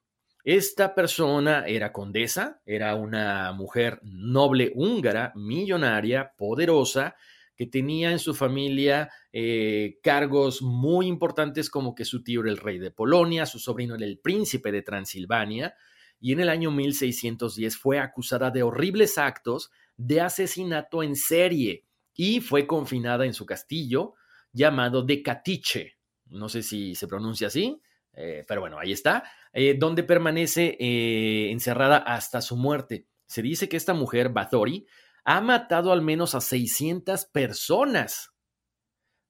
[0.43, 7.15] Esta persona era condesa, era una mujer noble húngara, millonaria, poderosa,
[7.55, 12.57] que tenía en su familia eh, cargos muy importantes como que su tío era el
[12.57, 15.75] rey de Polonia, su sobrino era el príncipe de Transilvania,
[16.19, 22.41] y en el año 1610 fue acusada de horribles actos de asesinato en serie y
[22.41, 24.15] fue confinada en su castillo
[24.51, 25.97] llamado de Catiche.
[26.25, 27.81] No sé si se pronuncia así,
[28.13, 33.05] eh, pero bueno, ahí está, eh, donde permanece eh, encerrada hasta su muerte.
[33.27, 34.87] Se dice que esta mujer, Bathory,
[35.23, 38.31] ha matado al menos a 600 personas.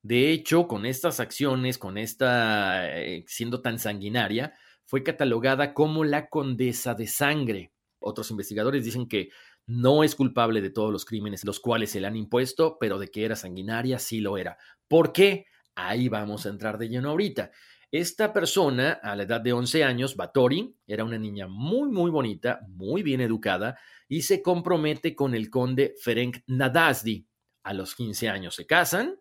[0.01, 2.87] De hecho, con estas acciones, con esta
[3.25, 4.53] siendo tan sanguinaria,
[4.87, 7.73] fue catalogada como la condesa de sangre.
[7.99, 9.29] Otros investigadores dicen que
[9.67, 13.09] no es culpable de todos los crímenes los cuales se le han impuesto, pero de
[13.09, 14.57] que era sanguinaria sí lo era.
[14.87, 15.45] ¿Por qué?
[15.75, 17.51] Ahí vamos a entrar de lleno ahorita.
[17.91, 22.61] Esta persona, a la edad de 11 años, Batori, era una niña muy, muy bonita,
[22.67, 27.27] muy bien educada, y se compromete con el conde Ferenc Nadazdi.
[27.63, 29.19] A los 15 años se casan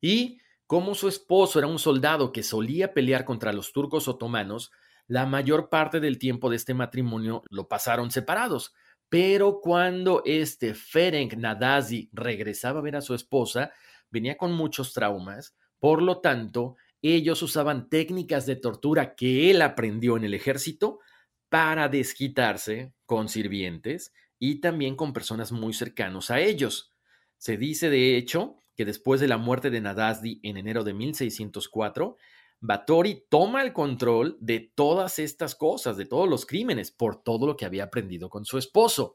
[0.00, 4.70] y como su esposo era un soldado que solía pelear contra los turcos otomanos,
[5.08, 8.74] la mayor parte del tiempo de este matrimonio lo pasaron separados.
[9.08, 13.72] Pero cuando este Ferenc Nadazi regresaba a ver a su esposa,
[14.10, 20.16] venía con muchos traumas, por lo tanto, ellos usaban técnicas de tortura que él aprendió
[20.16, 20.98] en el ejército
[21.48, 26.92] para desquitarse con sirvientes y también con personas muy cercanos a ellos.
[27.38, 32.16] Se dice, de hecho, que después de la muerte de Nadazdi en enero de 1604,
[32.60, 37.56] Batori toma el control de todas estas cosas, de todos los crímenes, por todo lo
[37.56, 39.14] que había aprendido con su esposo.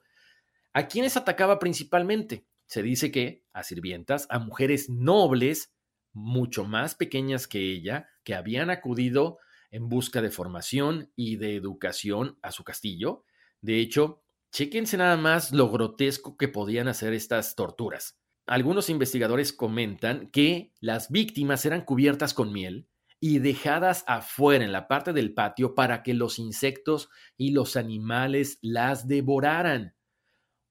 [0.72, 2.46] ¿A quiénes atacaba principalmente?
[2.66, 5.74] Se dice que a sirvientas, a mujeres nobles,
[6.14, 9.40] mucho más pequeñas que ella, que habían acudido
[9.72, 13.26] en busca de formación y de educación a su castillo.
[13.62, 18.20] De hecho, Chéquense nada más lo grotesco que podían hacer estas torturas.
[18.46, 22.88] Algunos investigadores comentan que las víctimas eran cubiertas con miel
[23.26, 27.08] y dejadas afuera en la parte del patio para que los insectos
[27.38, 29.96] y los animales las devoraran.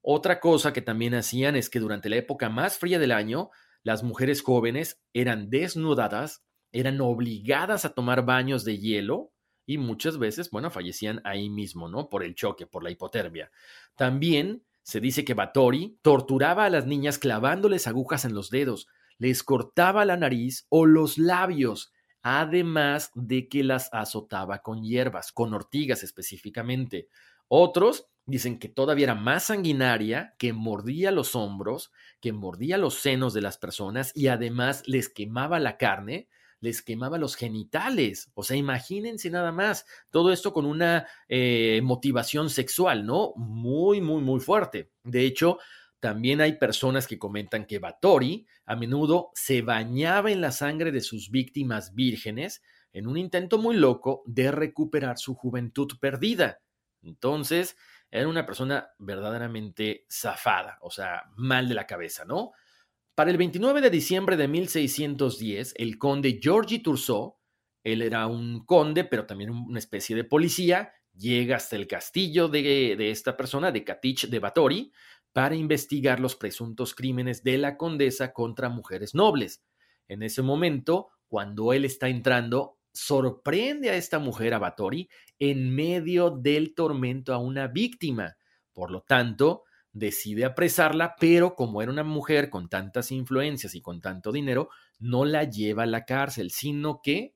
[0.02, 3.48] Otra cosa que también hacían es que durante la época más fría del año,
[3.82, 9.32] las mujeres jóvenes eran desnudadas, eran obligadas a tomar baños de hielo
[9.64, 12.10] y muchas veces, bueno, fallecían ahí mismo, ¿no?
[12.10, 13.50] Por el choque, por la hipotermia.
[13.96, 19.42] También se dice que Batori torturaba a las niñas clavándoles agujas en los dedos, les
[19.42, 26.02] cortaba la nariz o los labios, además de que las azotaba con hierbas, con ortigas
[26.02, 27.08] específicamente.
[27.48, 33.34] Otros dicen que todavía era más sanguinaria, que mordía los hombros, que mordía los senos
[33.34, 36.28] de las personas y además les quemaba la carne
[36.62, 38.30] les quemaba los genitales.
[38.34, 39.84] O sea, imagínense nada más.
[40.10, 43.32] Todo esto con una eh, motivación sexual, ¿no?
[43.36, 44.90] Muy, muy, muy fuerte.
[45.02, 45.58] De hecho,
[46.02, 51.00] también hay personas que comentan que Batori a menudo se bañaba en la sangre de
[51.00, 52.60] sus víctimas vírgenes
[52.92, 56.60] en un intento muy loco de recuperar su juventud perdida.
[57.02, 57.76] Entonces,
[58.10, 62.50] era una persona verdaderamente zafada, o sea, mal de la cabeza, ¿no?
[63.14, 67.38] Para el 29 de diciembre de 1610, el conde Georgi Turso,
[67.84, 72.96] él era un conde, pero también una especie de policía, llega hasta el castillo de,
[72.96, 74.92] de esta persona, de Katich de Batori,
[75.32, 79.62] para investigar los presuntos crímenes de la condesa contra mujeres nobles.
[80.08, 84.74] En ese momento, cuando él está entrando, sorprende a esta mujer, a
[85.38, 88.36] en medio del tormento a una víctima.
[88.72, 94.00] Por lo tanto, decide apresarla, pero como era una mujer con tantas influencias y con
[94.00, 94.68] tanto dinero,
[94.98, 97.34] no la lleva a la cárcel, sino que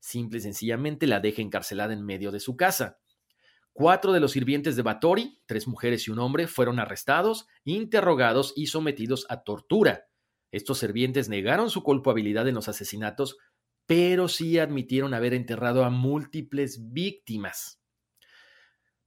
[0.00, 2.98] simple y sencillamente la deja encarcelada en medio de su casa.
[3.76, 8.68] Cuatro de los sirvientes de Batori, tres mujeres y un hombre, fueron arrestados, interrogados y
[8.68, 10.04] sometidos a tortura.
[10.52, 13.36] Estos sirvientes negaron su culpabilidad en los asesinatos,
[13.86, 17.80] pero sí admitieron haber enterrado a múltiples víctimas.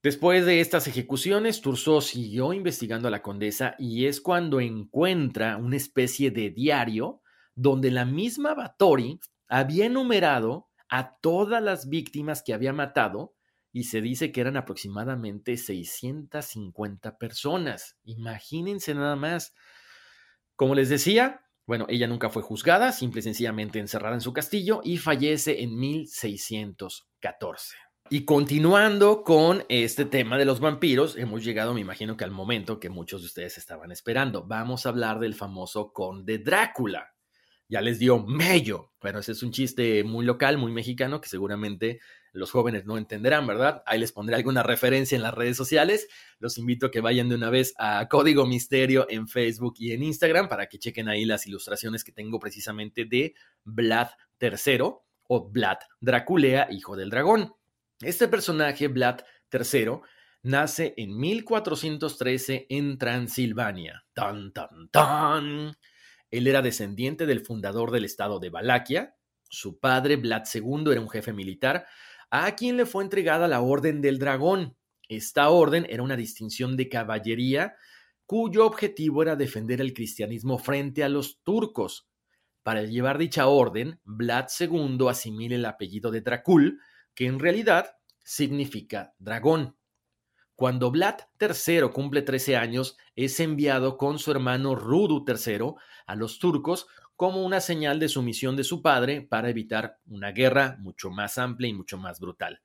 [0.03, 5.77] Después de estas ejecuciones, Turso siguió investigando a la condesa y es cuando encuentra una
[5.77, 7.21] especie de diario
[7.55, 13.36] donde la misma Batori había enumerado a todas las víctimas que había matado
[13.77, 17.95] y se dice que eran aproximadamente 650 personas.
[18.05, 19.53] Imagínense nada más.
[20.55, 24.81] Como les decía, bueno, ella nunca fue juzgada, simple y sencillamente encerrada en su castillo
[24.83, 27.75] y fallece en 1614.
[28.09, 32.79] Y continuando con este tema de los vampiros, hemos llegado, me imagino que al momento
[32.79, 34.43] que muchos de ustedes estaban esperando.
[34.47, 37.13] Vamos a hablar del famoso conde Drácula.
[37.69, 38.93] Ya les dio mello.
[38.99, 41.99] Bueno, ese es un chiste muy local, muy mexicano, que seguramente
[42.33, 43.83] los jóvenes no entenderán, ¿verdad?
[43.85, 46.07] Ahí les pondré alguna referencia en las redes sociales.
[46.39, 50.03] Los invito a que vayan de una vez a Código Misterio en Facebook y en
[50.03, 54.09] Instagram para que chequen ahí las ilustraciones que tengo precisamente de Vlad
[54.39, 54.79] III
[55.27, 57.53] o Vlad Draculea, hijo del dragón.
[58.01, 59.21] Este personaje, Vlad
[59.51, 59.99] III,
[60.43, 64.05] nace en 1413 en Transilvania.
[64.13, 65.77] ¡Tan, tan, tan!
[66.29, 69.15] Él era descendiente del fundador del estado de Valaquia.
[69.49, 71.87] Su padre, Vlad II, era un jefe militar
[72.29, 74.75] a quien le fue entregada la Orden del Dragón.
[75.09, 77.75] Esta orden era una distinción de caballería
[78.25, 82.09] cuyo objetivo era defender el cristianismo frente a los turcos.
[82.61, 86.81] Para llevar dicha orden, Vlad II asimila el apellido de Dracul,
[87.15, 89.77] que en realidad significa dragón.
[90.55, 95.75] Cuando Vlad III cumple 13 años, es enviado con su hermano Rudu III
[96.05, 100.77] a los turcos como una señal de sumisión de su padre para evitar una guerra
[100.79, 102.61] mucho más amplia y mucho más brutal.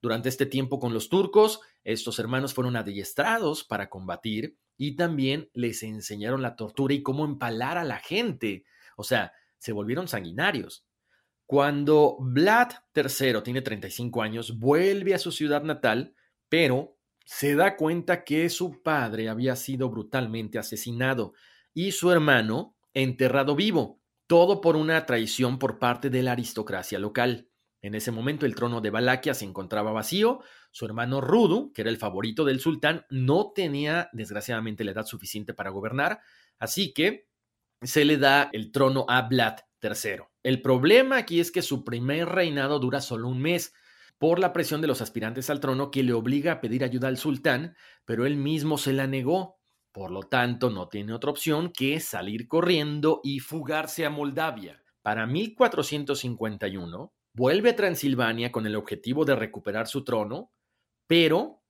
[0.00, 5.82] Durante este tiempo con los turcos, estos hermanos fueron adiestrados para combatir y también les
[5.82, 8.64] enseñaron la tortura y cómo empalar a la gente.
[8.96, 10.86] O sea, se volvieron sanguinarios.
[11.44, 16.14] Cuando Vlad III tiene 35 años, vuelve a su ciudad natal,
[16.48, 21.32] pero se da cuenta que su padre había sido brutalmente asesinado
[21.74, 27.48] y su hermano enterrado vivo, todo por una traición por parte de la aristocracia local.
[27.80, 30.40] En ese momento el trono de Valaquia se encontraba vacío,
[30.72, 35.54] su hermano Rudu, que era el favorito del sultán, no tenía desgraciadamente la edad suficiente
[35.54, 36.20] para gobernar,
[36.58, 37.28] así que
[37.82, 40.24] se le da el trono a Vlad III.
[40.42, 43.72] El problema aquí es que su primer reinado dura solo un mes
[44.18, 47.18] por la presión de los aspirantes al trono que le obliga a pedir ayuda al
[47.18, 49.57] sultán, pero él mismo se la negó.
[49.98, 54.80] Por lo tanto, no tiene otra opción que salir corriendo y fugarse a Moldavia.
[55.02, 60.52] Para 1451, vuelve a Transilvania con el objetivo de recuperar su trono,
[61.08, 61.64] pero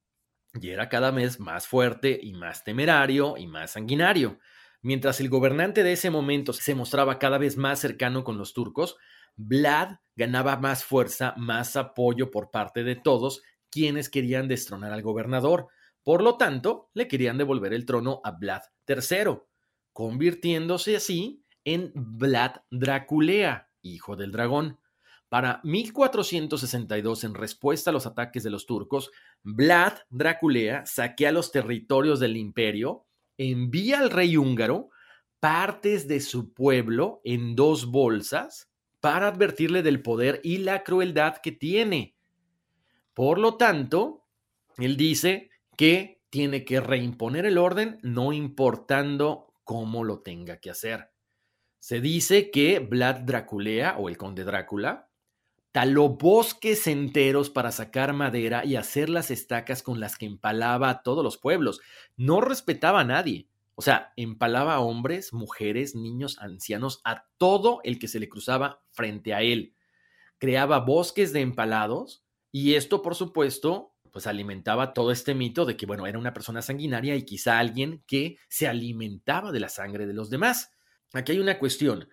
[0.60, 4.40] y era cada vez más fuerte y más temerario y más sanguinario.
[4.82, 8.98] Mientras el gobernante de ese momento se mostraba cada vez más cercano con los turcos,
[9.36, 15.68] Vlad ganaba más fuerza, más apoyo por parte de todos quienes querían destronar al gobernador.
[16.08, 19.40] Por lo tanto, le querían devolver el trono a Vlad III,
[19.92, 24.80] convirtiéndose así en Vlad Draculea, hijo del dragón.
[25.28, 29.10] Para 1462, en respuesta a los ataques de los turcos,
[29.42, 33.04] Vlad Draculea saquea los territorios del imperio,
[33.36, 34.88] envía al rey húngaro
[35.40, 41.52] partes de su pueblo en dos bolsas para advertirle del poder y la crueldad que
[41.52, 42.16] tiene.
[43.12, 44.24] Por lo tanto,
[44.78, 51.12] él dice que tiene que reimponer el orden no importando cómo lo tenga que hacer.
[51.78, 55.08] Se dice que Vlad Draculea o el conde Drácula
[55.70, 61.02] taló bosques enteros para sacar madera y hacer las estacas con las que empalaba a
[61.04, 61.80] todos los pueblos.
[62.16, 63.46] No respetaba a nadie.
[63.76, 68.82] O sea, empalaba a hombres, mujeres, niños, ancianos, a todo el que se le cruzaba
[68.90, 69.76] frente a él.
[70.38, 75.86] Creaba bosques de empalados y esto, por supuesto, pues alimentaba todo este mito de que,
[75.86, 80.14] bueno, era una persona sanguinaria y quizá alguien que se alimentaba de la sangre de
[80.14, 80.72] los demás.
[81.12, 82.08] Aquí hay una cuestión.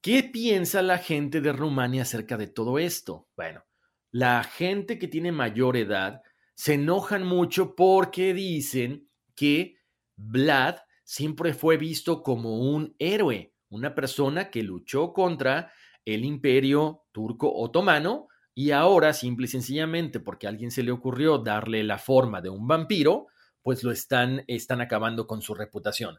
[0.00, 3.28] ¿Qué piensa la gente de Rumania acerca de todo esto?
[3.36, 3.64] Bueno,
[4.10, 6.22] la gente que tiene mayor edad
[6.54, 9.76] se enojan mucho porque dicen que
[10.16, 15.72] Vlad siempre fue visto como un héroe, una persona que luchó contra
[16.04, 18.28] el imperio turco otomano
[18.60, 22.50] y ahora simple y sencillamente porque a alguien se le ocurrió darle la forma de
[22.50, 23.28] un vampiro,
[23.62, 26.18] pues lo están, están acabando con su reputación.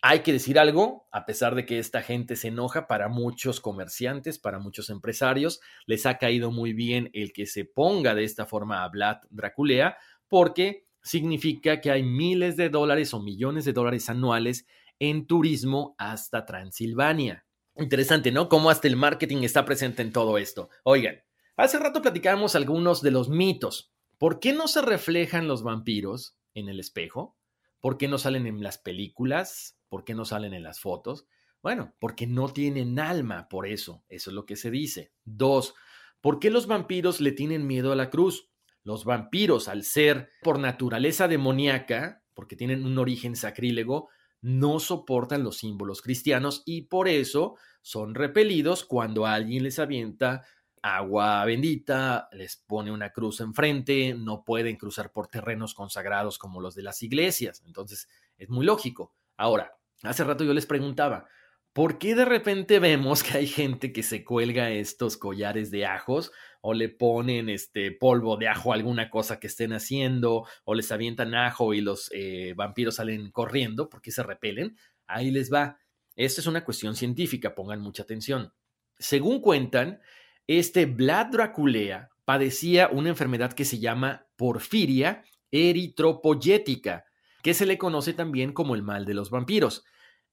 [0.00, 4.38] Hay que decir algo, a pesar de que esta gente se enoja, para muchos comerciantes,
[4.38, 8.84] para muchos empresarios, les ha caído muy bien el que se ponga de esta forma
[8.84, 9.96] a Vlad Draculea,
[10.28, 14.68] porque significa que hay miles de dólares o millones de dólares anuales
[15.00, 17.44] en turismo hasta Transilvania.
[17.74, 18.48] Interesante, ¿no?
[18.48, 20.68] Cómo hasta el marketing está presente en todo esto.
[20.84, 21.24] Oigan,
[21.60, 23.92] hace rato platicábamos algunos de los mitos.
[24.18, 27.36] ¿Por qué no se reflejan los vampiros en el espejo?
[27.80, 29.78] ¿Por qué no salen en las películas?
[29.88, 31.26] ¿Por qué no salen en las fotos?
[31.62, 34.04] Bueno, porque no tienen alma, por eso.
[34.08, 35.12] Eso es lo que se dice.
[35.24, 35.74] Dos,
[36.20, 38.48] ¿por qué los vampiros le tienen miedo a la cruz?
[38.82, 44.08] Los vampiros, al ser por naturaleza demoníaca, porque tienen un origen sacrílego,
[44.40, 50.46] no soportan los símbolos cristianos y por eso son repelidos cuando alguien les avienta
[50.82, 56.74] agua bendita, les pone una cruz enfrente, no pueden cruzar por terrenos consagrados como los
[56.74, 57.62] de las iglesias.
[57.66, 58.08] Entonces,
[58.38, 59.14] es muy lógico.
[59.36, 61.26] Ahora, hace rato yo les preguntaba,
[61.72, 66.32] ¿por qué de repente vemos que hay gente que se cuelga estos collares de ajos
[66.60, 70.92] o le ponen este polvo de ajo a alguna cosa que estén haciendo, o les
[70.92, 74.76] avientan ajo y los eh, vampiros salen corriendo porque se repelen,
[75.06, 75.78] ahí les va.
[76.16, 78.52] Esta es una cuestión científica, pongan mucha atención.
[78.98, 80.00] Según cuentan,
[80.46, 87.04] este Vlad Draculea padecía una enfermedad que se llama porfiria eritropoyética,
[87.42, 89.84] que se le conoce también como el mal de los vampiros.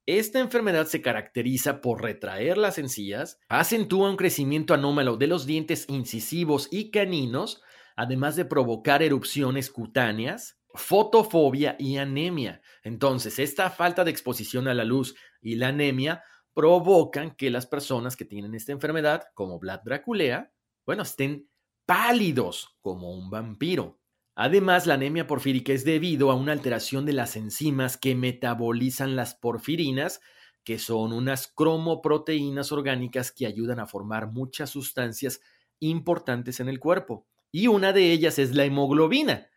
[0.05, 5.85] Esta enfermedad se caracteriza por retraer las encías, acentúa un crecimiento anómalo de los dientes
[5.89, 7.61] incisivos y caninos,
[7.95, 12.61] además de provocar erupciones cutáneas, fotofobia y anemia.
[12.83, 16.23] Entonces, esta falta de exposición a la luz y la anemia
[16.57, 20.51] provocan que las personas que tienen esta enfermedad, como Vlad Draculea,
[20.87, 21.47] bueno, estén
[21.85, 23.99] pálidos como un vampiro.
[24.33, 29.35] Además, la anemia porfírica es debido a una alteración de las enzimas que metabolizan las
[29.35, 30.19] porfirinas,
[30.63, 35.41] que son unas cromoproteínas orgánicas que ayudan a formar muchas sustancias
[35.79, 37.27] importantes en el cuerpo.
[37.51, 39.47] Y una de ellas es la hemoglobina,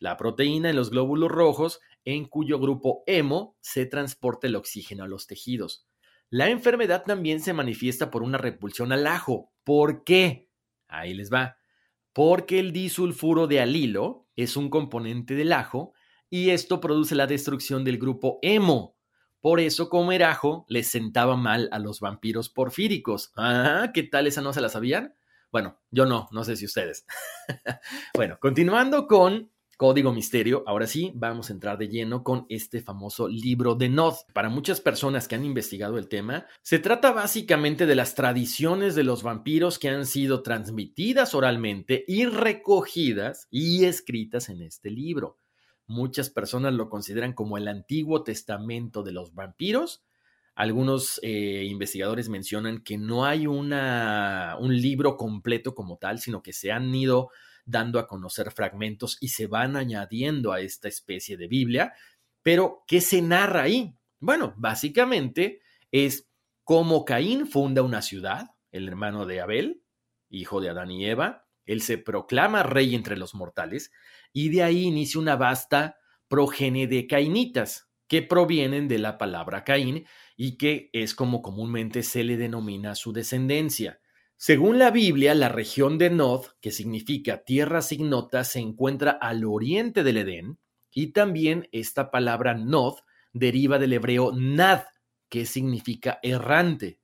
[0.00, 5.08] la proteína en los glóbulos rojos en cuyo grupo hemo se transporta el oxígeno a
[5.08, 5.86] los tejidos.
[6.30, 9.52] La enfermedad también se manifiesta por una repulsión al ajo.
[9.64, 10.48] ¿Por qué?
[10.88, 11.56] Ahí les va
[12.12, 15.92] porque el disulfuro de alilo es un componente del ajo
[16.28, 18.96] y esto produce la destrucción del grupo hemo.
[19.40, 23.32] Por eso comer ajo les sentaba mal a los vampiros porfíricos.
[23.36, 25.14] Ah, ¿qué tal esa no se la sabían?
[25.50, 27.06] Bueno, yo no, no sé si ustedes.
[28.14, 29.50] bueno, continuando con
[29.80, 34.12] Código Misterio, ahora sí, vamos a entrar de lleno con este famoso libro de Nod.
[34.34, 39.04] Para muchas personas que han investigado el tema, se trata básicamente de las tradiciones de
[39.04, 45.38] los vampiros que han sido transmitidas oralmente y recogidas y escritas en este libro.
[45.86, 50.02] Muchas personas lo consideran como el Antiguo Testamento de los vampiros.
[50.54, 56.52] Algunos eh, investigadores mencionan que no hay una, un libro completo como tal, sino que
[56.52, 57.30] se han ido
[57.70, 61.94] dando a conocer fragmentos y se van añadiendo a esta especie de Biblia.
[62.42, 63.94] Pero, ¿qué se narra ahí?
[64.18, 65.60] Bueno, básicamente
[65.90, 66.28] es
[66.64, 69.82] cómo Caín funda una ciudad, el hermano de Abel,
[70.28, 73.92] hijo de Adán y Eva, él se proclama rey entre los mortales
[74.32, 75.98] y de ahí inicia una vasta
[76.28, 80.04] progenie de cainitas que provienen de la palabra Caín
[80.36, 84.00] y que es como comúnmente se le denomina su descendencia.
[84.42, 90.02] Según la Biblia, la región de Nod, que significa tierras ignotas, se encuentra al oriente
[90.02, 90.58] del Edén
[90.90, 92.94] y también esta palabra Nod
[93.34, 94.84] deriva del hebreo Nad,
[95.28, 97.00] que significa errante.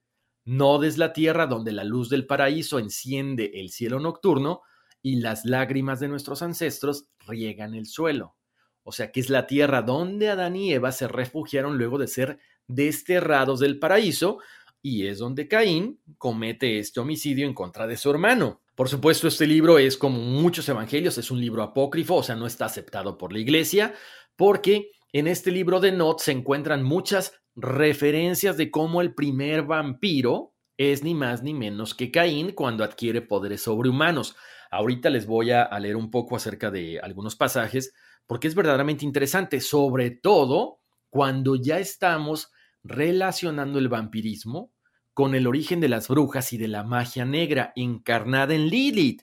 [0.46, 4.62] Nod es la tierra donde la luz del paraíso enciende el cielo nocturno
[5.02, 8.34] y las lágrimas de nuestros ancestros riegan el suelo.
[8.82, 12.38] O sea que es la tierra donde Adán y Eva se refugiaron luego de ser
[12.66, 14.38] desterrados del paraíso
[14.86, 18.62] y es donde Caín comete este homicidio en contra de su hermano.
[18.76, 22.46] Por supuesto, este libro es como muchos evangelios, es un libro apócrifo, o sea, no
[22.46, 23.94] está aceptado por la iglesia,
[24.36, 30.54] porque en este libro de Not se encuentran muchas referencias de cómo el primer vampiro
[30.76, 34.36] es ni más ni menos que Caín cuando adquiere poderes sobrehumanos.
[34.70, 37.92] Ahorita les voy a, leer un poco acerca de algunos pasajes
[38.24, 40.78] porque es verdaderamente interesante, sobre todo
[41.10, 42.52] cuando ya estamos
[42.84, 44.75] relacionando el vampirismo
[45.16, 49.22] con el origen de las brujas y de la magia negra encarnada en Lilith,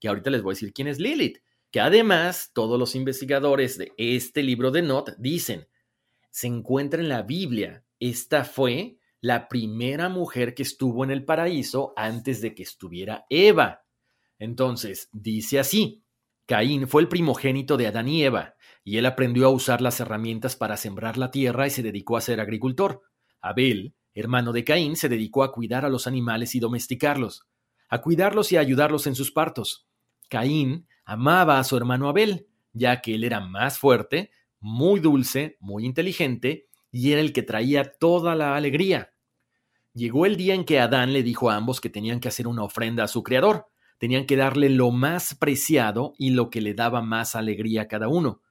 [0.00, 1.40] que ahorita les voy a decir quién es Lilith,
[1.70, 5.68] que además todos los investigadores de este libro de Not dicen,
[6.30, 7.84] se encuentra en la Biblia.
[8.00, 13.84] Esta fue la primera mujer que estuvo en el paraíso antes de que estuviera Eva.
[14.38, 16.02] Entonces, dice así,
[16.46, 20.56] Caín fue el primogénito de Adán y Eva, y él aprendió a usar las herramientas
[20.56, 23.02] para sembrar la tierra y se dedicó a ser agricultor.
[23.42, 27.46] Abel, hermano de Caín, se dedicó a cuidar a los animales y domesticarlos,
[27.88, 29.86] a cuidarlos y a ayudarlos en sus partos.
[30.28, 35.84] Caín amaba a su hermano Abel, ya que él era más fuerte, muy dulce, muy
[35.84, 39.12] inteligente, y era el que traía toda la alegría.
[39.94, 42.64] Llegó el día en que Adán le dijo a ambos que tenían que hacer una
[42.64, 43.66] ofrenda a su Creador,
[43.98, 48.08] tenían que darle lo más preciado y lo que le daba más alegría a cada
[48.08, 48.42] uno.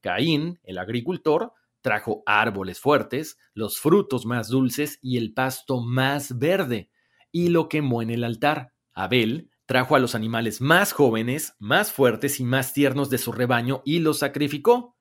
[0.00, 1.52] Caín, el agricultor,
[1.86, 6.90] trajo árboles fuertes, los frutos más dulces y el pasto más verde,
[7.30, 8.72] y lo quemó en el altar.
[8.92, 13.82] Abel trajo a los animales más jóvenes, más fuertes y más tiernos de su rebaño
[13.84, 14.96] y los sacrificó.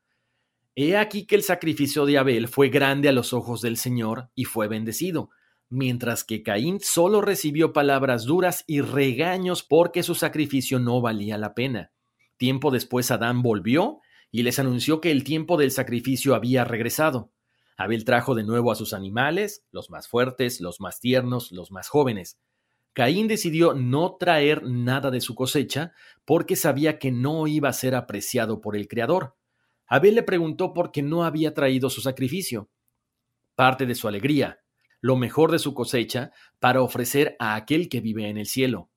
[0.75, 4.45] He aquí que el sacrificio de Abel fue grande a los ojos del Señor y
[4.45, 5.31] fue bendecido,
[5.69, 11.55] mientras que Caín solo recibió palabras duras y regaños porque su sacrificio no valía la
[11.55, 11.91] pena.
[12.37, 14.01] Tiempo después Adán volvió
[14.35, 17.31] y les anunció que el tiempo del sacrificio había regresado.
[17.77, 21.87] Abel trajo de nuevo a sus animales, los más fuertes, los más tiernos, los más
[21.87, 22.37] jóvenes.
[22.91, 25.93] Caín decidió no traer nada de su cosecha
[26.25, 29.37] porque sabía que no iba a ser apreciado por el Creador.
[29.87, 32.69] Abel le preguntó por qué no había traído su sacrificio,
[33.55, 34.59] parte de su alegría,
[34.99, 38.89] lo mejor de su cosecha, para ofrecer a aquel que vive en el cielo.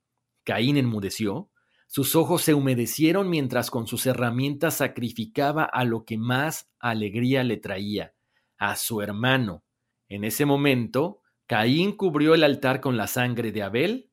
[0.42, 1.48] Caín enmudeció,
[1.90, 7.56] sus ojos se humedecieron mientras con sus herramientas sacrificaba a lo que más alegría le
[7.56, 8.14] traía,
[8.58, 9.64] a su hermano.
[10.06, 14.10] En ese momento, Caín cubrió el altar con la sangre de Abel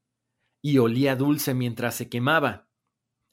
[0.61, 2.69] y olía dulce mientras se quemaba.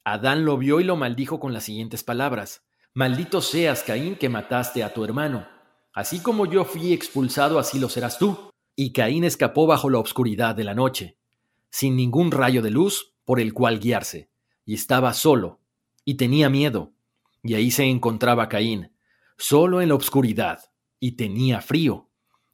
[0.03, 2.67] Adán lo vio y lo maldijo con las siguientes palabras.
[2.95, 5.47] Maldito seas, Caín, que mataste a tu hermano.
[5.95, 8.51] Así como yo fui expulsado, así lo serás tú.
[8.75, 11.17] Y Caín escapó bajo la oscuridad de la noche,
[11.71, 14.32] sin ningún rayo de luz por el cual guiarse,
[14.65, 15.61] y estaba solo,
[16.05, 16.93] y tenía miedo.
[17.43, 18.93] Y ahí se encontraba Caín,
[19.37, 20.61] solo en la oscuridad,
[21.01, 22.09] y tenía frío.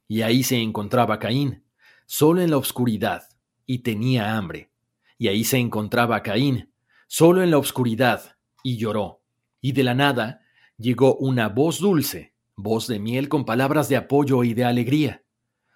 [0.07, 1.63] Y ahí se encontraba Caín,
[2.05, 3.23] solo en la oscuridad,
[3.65, 4.71] y tenía hambre.
[5.17, 6.73] Y ahí se encontraba Caín,
[7.07, 9.19] solo en la oscuridad, y lloró
[9.61, 10.41] y de la nada
[10.77, 15.23] llegó una voz dulce, voz de miel con palabras de apoyo y de alegría.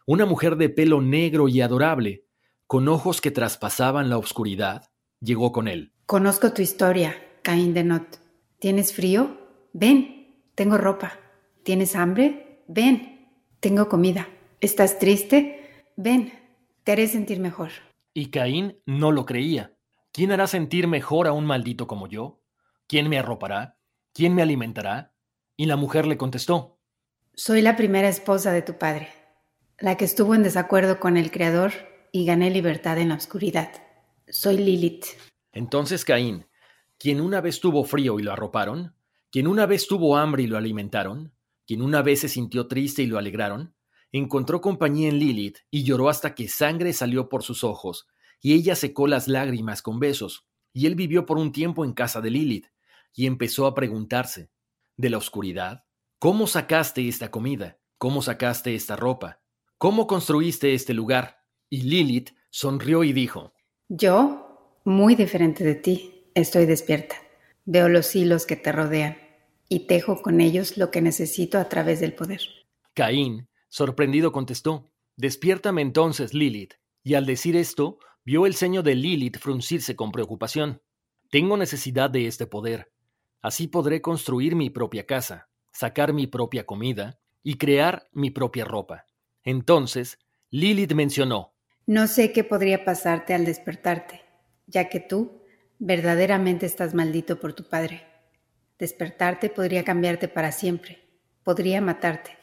[0.05, 2.25] Una mujer de pelo negro y adorable,
[2.67, 5.92] con ojos que traspasaban la oscuridad, llegó con él.
[6.13, 8.19] Conozco tu historia, Caín de Not.
[8.59, 9.35] ¿Tienes frío?
[9.73, 11.13] Ven, tengo ropa.
[11.63, 12.61] ¿Tienes hambre?
[12.67, 14.29] Ven, tengo comida.
[14.61, 15.87] ¿Estás triste?
[15.95, 16.31] Ven,
[16.83, 17.71] te haré sentir mejor.
[18.13, 19.73] Y Caín no lo creía.
[20.11, 22.43] ¿Quién hará sentir mejor a un maldito como yo?
[22.85, 23.79] ¿Quién me arropará?
[24.13, 25.15] ¿Quién me alimentará?
[25.57, 26.77] Y la mujer le contestó,
[27.33, 29.09] Soy la primera esposa de tu padre,
[29.79, 31.71] la que estuvo en desacuerdo con el Creador
[32.11, 33.71] y gané libertad en la oscuridad.
[34.27, 35.32] Soy Lilith.
[35.53, 36.47] Entonces Caín,
[36.97, 38.95] quien una vez tuvo frío y lo arroparon,
[39.31, 41.33] quien una vez tuvo hambre y lo alimentaron,
[41.65, 43.73] quien una vez se sintió triste y lo alegraron,
[44.11, 48.07] encontró compañía en Lilith y lloró hasta que sangre salió por sus ojos,
[48.41, 52.19] y ella secó las lágrimas con besos y él vivió por un tiempo en casa
[52.19, 52.67] de Lilith,
[53.13, 54.49] y empezó a preguntarse,
[54.97, 55.85] ¿de la oscuridad?
[56.17, 57.79] ¿Cómo sacaste esta comida?
[57.99, 59.41] ¿Cómo sacaste esta ropa?
[59.77, 61.43] ¿Cómo construiste este lugar?
[61.69, 63.53] Y Lilith sonrió y dijo,
[63.87, 64.42] Yo,
[64.83, 67.15] muy diferente de ti, estoy despierta.
[67.65, 69.17] Veo los hilos que te rodean
[69.69, 72.41] y tejo con ellos lo que necesito a través del poder.
[72.93, 76.73] Caín, sorprendido, contestó, Despiértame entonces, Lilith.
[77.03, 80.81] Y al decir esto, vio el ceño de Lilith fruncirse con preocupación.
[81.29, 82.91] Tengo necesidad de este poder.
[83.41, 89.05] Así podré construir mi propia casa, sacar mi propia comida y crear mi propia ropa.
[89.43, 90.19] Entonces,
[90.49, 91.53] Lilith mencionó,
[91.85, 94.21] No sé qué podría pasarte al despertarte,
[94.67, 95.43] ya que tú
[95.79, 98.05] verdaderamente estás maldito por tu padre.
[98.79, 101.03] Despertarte podría cambiarte para siempre,
[101.43, 102.37] podría matarte.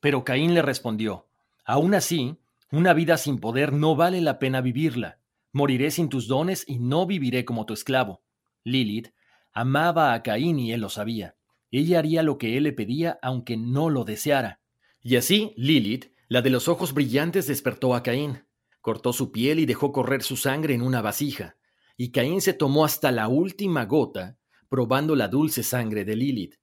[0.00, 1.26] Pero Caín le respondió,
[1.64, 2.38] Aún así,
[2.72, 5.18] una vida sin poder no vale la pena vivirla.
[5.52, 8.22] Moriré sin tus dones y no viviré como tu esclavo.
[8.64, 9.12] Lilith
[9.52, 11.36] amaba a Caín y él lo sabía.
[11.70, 14.60] Ella haría lo que él le pedía aunque no lo deseara.
[15.02, 18.44] Y así, Lilith, la de los ojos brillantes, despertó a Caín.
[18.80, 21.56] Cortó su piel y dejó correr su sangre en una vasija.
[22.02, 24.38] Y Caín se tomó hasta la última gota,
[24.70, 26.54] probando la dulce sangre de Lilith.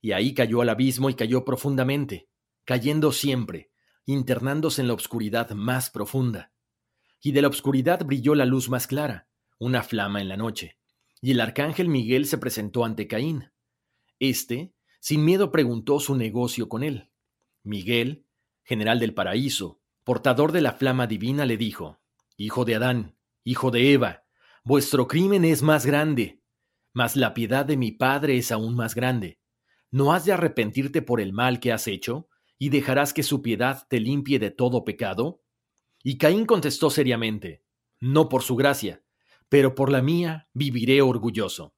[0.00, 2.28] Y ahí cayó al abismo y cayó profundamente,
[2.64, 3.70] cayendo siempre,
[4.04, 6.52] internándose en la oscuridad más profunda.
[7.22, 9.28] Y de la oscuridad brilló la luz más clara,
[9.60, 10.76] una flama en la noche.
[11.22, 13.52] Y el arcángel Miguel se presentó ante Caín.
[14.18, 17.12] Este, sin miedo, preguntó su negocio con él.
[17.62, 18.26] Miguel,
[18.64, 22.00] general del paraíso, portador de la flama divina, le dijo,
[22.36, 24.24] Hijo de Adán, hijo de Eva,
[24.64, 26.42] vuestro crimen es más grande,
[26.92, 29.40] mas la piedad de mi Padre es aún más grande.
[29.90, 33.86] ¿No has de arrepentirte por el mal que has hecho, y dejarás que su piedad
[33.88, 35.42] te limpie de todo pecado?
[36.02, 37.64] Y Caín contestó seriamente,
[38.00, 39.02] No por su gracia,
[39.48, 41.74] pero por la mía viviré orgulloso.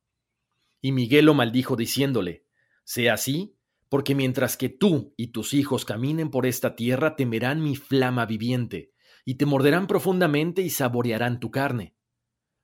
[0.80, 2.46] Y Miguel lo maldijo diciéndole,
[2.84, 3.56] Sea así,
[3.88, 8.92] porque mientras que tú y tus hijos caminen por esta tierra temerán mi flama viviente,
[9.24, 11.94] y te morderán profundamente y saborearán tu carne.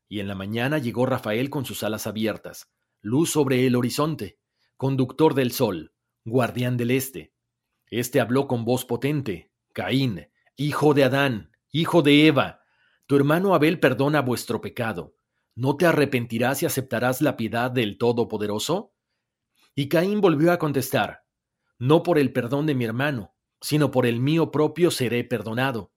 [0.09, 4.39] Y en la mañana llegó Rafael con sus alas abiertas, luz sobre el horizonte,
[4.77, 5.93] conductor del sol,
[6.25, 7.35] guardián del este.
[7.87, 12.63] Este habló con voz potente, Caín, hijo de Adán, hijo de Eva,
[13.09, 15.15] tu hermano Abel perdona vuestro pecado.
[15.55, 18.93] ¿No te arrepentirás y aceptarás la piedad del Todopoderoso?
[19.75, 21.25] Y Caín volvió a contestar,
[21.79, 25.91] No por el perdón de mi hermano, sino por el mío propio seré perdonado.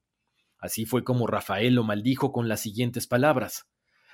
[0.58, 3.68] Así fue como Rafael lo maldijo con las siguientes palabras.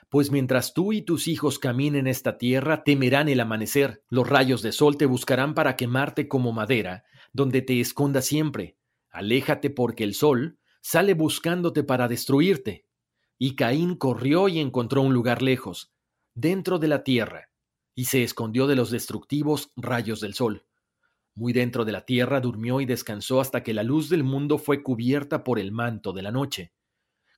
[0.10, 4.72] Pues mientras tú y tus hijos caminen esta tierra, temerán el amanecer, los rayos de
[4.72, 7.04] sol te buscarán para quemarte como madera,
[7.34, 8.78] donde te esconda siempre.
[9.10, 12.86] Aléjate porque el sol sale buscándote para destruirte.
[13.38, 15.94] Y Caín corrió y encontró un lugar lejos,
[16.34, 17.50] dentro de la tierra,
[17.94, 20.66] y se escondió de los destructivos rayos del sol.
[21.36, 24.82] Muy dentro de la tierra durmió y descansó hasta que la luz del mundo fue
[24.82, 26.72] cubierta por el manto de la noche.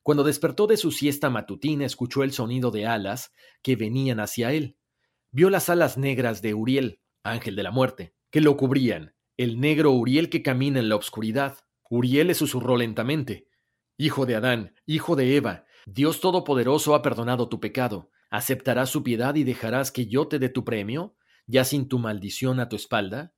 [0.09, 3.31] Cuando despertó de su siesta matutina escuchó el sonido de alas
[3.61, 4.75] que venían hacia él.
[5.29, 9.91] Vio las alas negras de Uriel, ángel de la muerte, que lo cubrían, el negro
[9.91, 11.59] Uriel que camina en la oscuridad.
[11.91, 13.49] Uriel le susurró lentamente
[13.97, 18.09] Hijo de Adán, hijo de Eva, Dios Todopoderoso ha perdonado tu pecado.
[18.31, 22.59] ¿Aceptarás su piedad y dejarás que yo te dé tu premio, ya sin tu maldición
[22.59, 23.35] a tu espalda?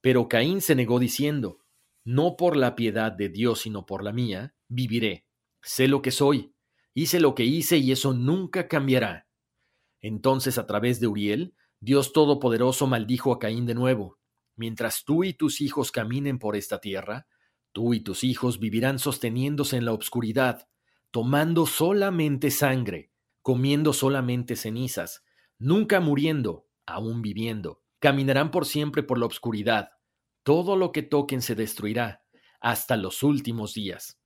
[0.00, 1.58] Pero Caín se negó diciendo,
[2.02, 5.23] No por la piedad de Dios, sino por la mía, viviré.
[5.64, 6.54] Sé lo que soy,
[6.94, 9.26] hice lo que hice y eso nunca cambiará.
[10.00, 14.18] Entonces, a través de Uriel, Dios Todopoderoso maldijo a Caín de nuevo.
[14.54, 17.26] Mientras tú y tus hijos caminen por esta tierra,
[17.74, 20.68] Tú y tus hijos vivirán sosteniéndose en la obscuridad,
[21.10, 23.10] tomando solamente sangre,
[23.42, 25.24] comiendo solamente cenizas,
[25.58, 27.82] nunca muriendo, aún viviendo.
[27.98, 29.88] Caminarán por siempre por la obscuridad.
[30.44, 32.22] Todo lo que toquen se destruirá,
[32.60, 34.20] hasta los últimos días.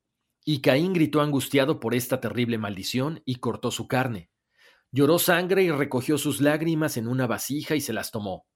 [0.45, 4.30] Y Caín gritó angustiado por esta terrible maldición y cortó su carne.
[4.91, 8.47] Lloró sangre y recogió sus lágrimas en una vasija y se las tomó.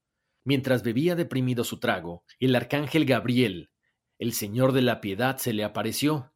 [0.43, 3.69] Mientras bebía deprimido su trago, el arcángel Gabriel,
[4.17, 6.33] el Señor de la Piedad se le apareció.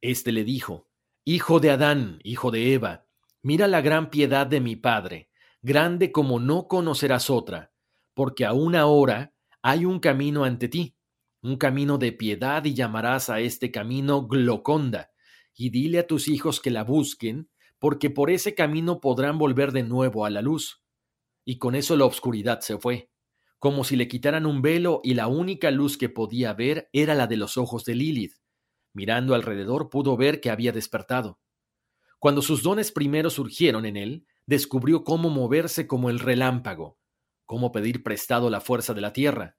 [0.00, 0.88] Este le dijo,
[1.24, 3.06] Hijo de Adán, hijo de Eva,
[3.42, 5.30] mira la gran piedad de mi Padre,
[5.62, 7.72] grande como no conocerás otra,
[8.14, 10.97] porque aún ahora hay un camino ante ti,
[11.42, 15.10] un camino de piedad y llamarás a este camino Gloconda,
[15.54, 19.82] y dile a tus hijos que la busquen, porque por ese camino podrán volver de
[19.82, 20.82] nuevo a la luz.
[21.44, 23.10] Y con eso la obscuridad se fue
[23.58, 27.26] como si le quitaran un velo y la única luz que podía ver era la
[27.26, 28.34] de los ojos de Lilith.
[28.92, 31.40] Mirando alrededor pudo ver que había despertado.
[32.18, 36.98] Cuando sus dones primero surgieron en él, descubrió cómo moverse como el relámpago,
[37.44, 39.57] cómo pedir prestado la fuerza de la tierra,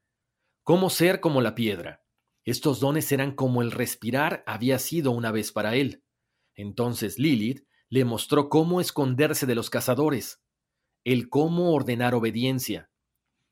[0.69, 2.05] cómo ser como la piedra.
[2.43, 6.03] Estos dones eran como el respirar había sido una vez para él.
[6.53, 10.43] Entonces Lilith le mostró cómo esconderse de los cazadores,
[11.03, 12.91] el cómo ordenar obediencia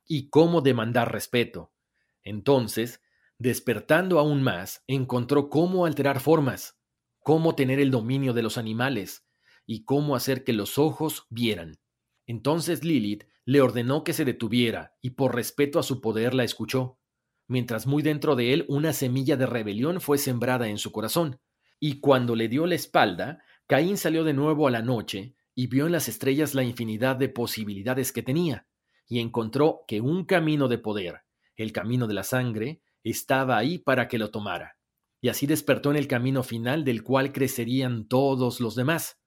[0.06, 1.74] y cómo demandar respeto.
[2.22, 3.02] Entonces,
[3.40, 6.80] despertando aún más, encontró cómo alterar formas,
[7.24, 9.26] cómo tener el dominio de los animales
[9.66, 11.80] y cómo hacer que los ojos vieran.
[12.28, 17.00] Entonces Lilith le ordenó que se detuviera y por respeto a su poder la escuchó,
[17.48, 21.40] mientras muy dentro de él una semilla de rebelión fue sembrada en su corazón.
[21.80, 25.86] Y cuando le dio la espalda, Caín salió de nuevo a la noche y vio
[25.86, 28.68] en las estrellas la infinidad de posibilidades que tenía,
[29.08, 31.24] y encontró que un camino de poder,
[31.56, 34.78] el camino de la sangre, estaba ahí para que lo tomara.
[35.20, 39.20] Y así despertó en el camino final del cual crecerían todos los demás.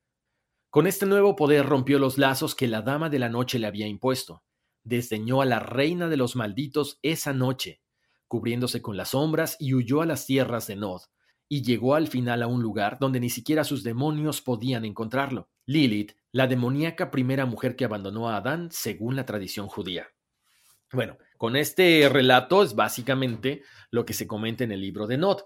[0.71, 3.89] Con este nuevo poder rompió los lazos que la dama de la noche le había
[3.89, 4.45] impuesto.
[4.85, 7.83] Desdeñó a la reina de los malditos esa noche,
[8.31, 11.01] cubriéndose con las sombras y huyó a las tierras de Nod,
[11.49, 15.51] y llegó al final a un lugar donde ni siquiera sus demonios podían encontrarlo.
[15.67, 20.07] Lilith, la demoníaca primera mujer que abandonó a Adán según la tradición judía.
[20.93, 25.41] Bueno, con este relato es básicamente lo que se comenta en el libro de Nod.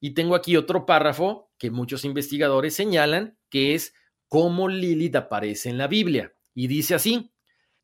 [0.00, 3.94] Y tengo aquí otro párrafo que muchos investigadores señalan que es
[4.26, 6.34] cómo Lilith aparece en la Biblia.
[6.54, 7.32] Y dice así,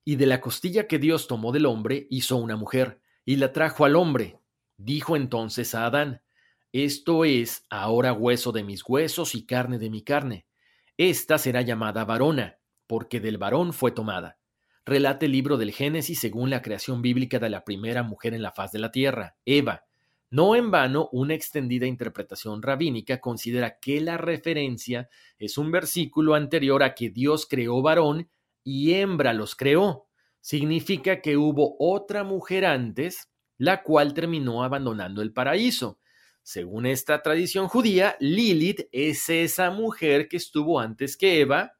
[0.05, 3.85] y de la costilla que Dios tomó del hombre hizo una mujer, y la trajo
[3.85, 4.39] al hombre.
[4.77, 6.23] Dijo entonces a Adán,
[6.73, 10.47] esto es ahora hueso de mis huesos y carne de mi carne.
[10.97, 14.39] Esta será llamada varona, porque del varón fue tomada.
[14.85, 18.53] Relate el libro del Génesis según la creación bíblica de la primera mujer en la
[18.53, 19.85] faz de la tierra, Eva.
[20.31, 26.83] No en vano, una extendida interpretación rabínica considera que la referencia es un versículo anterior
[26.83, 28.31] a que Dios creó varón
[28.65, 30.07] y hembra los creó.
[30.43, 36.01] Significa que hubo otra mujer antes, la cual terminó abandonando el paraíso.
[36.43, 41.73] Según esta tradición judía, Lilith es esa mujer que estuvo antes que Eva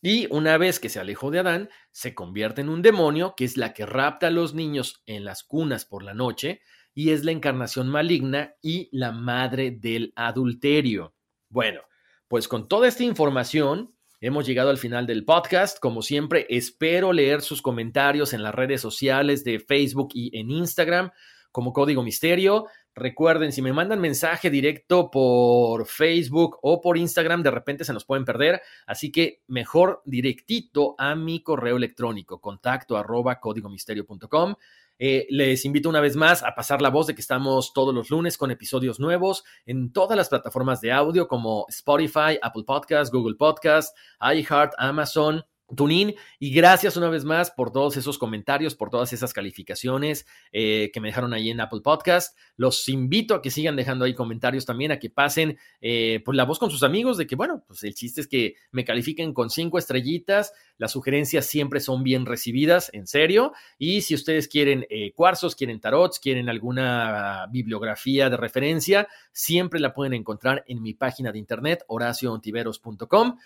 [0.00, 3.56] y una vez que se alejó de Adán, se convierte en un demonio que es
[3.56, 6.60] la que rapta a los niños en las cunas por la noche
[6.94, 11.14] y es la encarnación maligna y la madre del adulterio.
[11.50, 11.82] Bueno,
[12.28, 15.78] pues con toda esta información hemos llegado al final del podcast.
[15.78, 21.10] Como siempre, espero leer sus comentarios en las redes sociales de Facebook y en Instagram
[21.52, 22.66] como Código Misterio.
[22.94, 28.04] Recuerden, si me mandan mensaje directo por Facebook o por Instagram, de repente se nos
[28.04, 28.60] pueden perder.
[28.86, 34.54] Así que mejor directito a mi correo electrónico, contacto arroba códigomisterio.com.
[34.98, 38.10] Eh, les invito una vez más a pasar la voz de que estamos todos los
[38.10, 43.36] lunes con episodios nuevos en todas las plataformas de audio como Spotify, Apple Podcast, Google
[43.36, 45.44] Podcast, iHeart, Amazon.
[45.74, 50.90] Tunin y gracias una vez más por todos esos comentarios, por todas esas calificaciones eh,
[50.92, 52.36] que me dejaron ahí en Apple Podcast.
[52.56, 56.44] Los invito a que sigan dejando ahí comentarios también, a que pasen eh, por la
[56.44, 59.50] voz con sus amigos de que, bueno, pues el chiste es que me califiquen con
[59.50, 60.52] cinco estrellitas.
[60.78, 63.52] Las sugerencias siempre son bien recibidas, en serio.
[63.78, 69.94] Y si ustedes quieren eh, cuarzos, quieren tarots, quieren alguna bibliografía de referencia, siempre la
[69.94, 73.38] pueden encontrar en mi página de internet, horacioontiveros.com.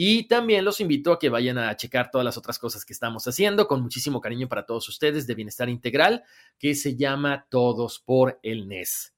[0.00, 3.26] Y también los invito a que vayan a checar todas las otras cosas que estamos
[3.26, 6.22] haciendo con muchísimo cariño para todos ustedes de Bienestar Integral,
[6.56, 9.17] que se llama Todos por el NES.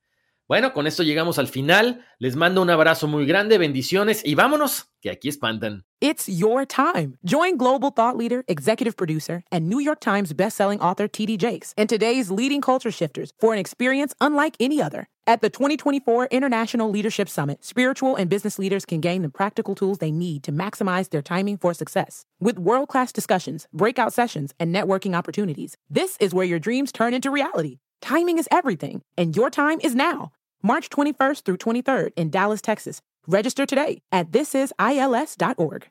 [0.50, 2.04] Bueno, con esto llegamos al final.
[2.18, 5.84] Les mando un abrazo muy grande, bendiciones y vámonos, que aquí espantan.
[6.00, 7.16] It's your time.
[7.24, 11.88] Join global thought leader, executive producer, and New York Times bestselling author TD Jakes and
[11.88, 15.06] today's leading culture shifters for an experience unlike any other.
[15.24, 19.98] At the 2024 International Leadership Summit, spiritual and business leaders can gain the practical tools
[19.98, 22.26] they need to maximize their timing for success.
[22.40, 27.14] With world class discussions, breakout sessions, and networking opportunities, this is where your dreams turn
[27.14, 27.78] into reality.
[28.00, 30.32] Timing is everything, and your time is now.
[30.62, 33.00] March 21st through 23rd in Dallas, Texas.
[33.26, 35.90] Register today at thisisils.org.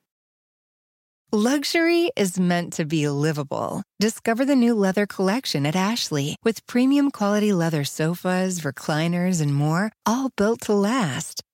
[1.31, 3.83] Luxury is meant to be livable.
[3.99, 9.91] Discover the new leather collection at Ashley with premium quality leather sofas, recliners, and more,
[10.07, 11.43] all built to last.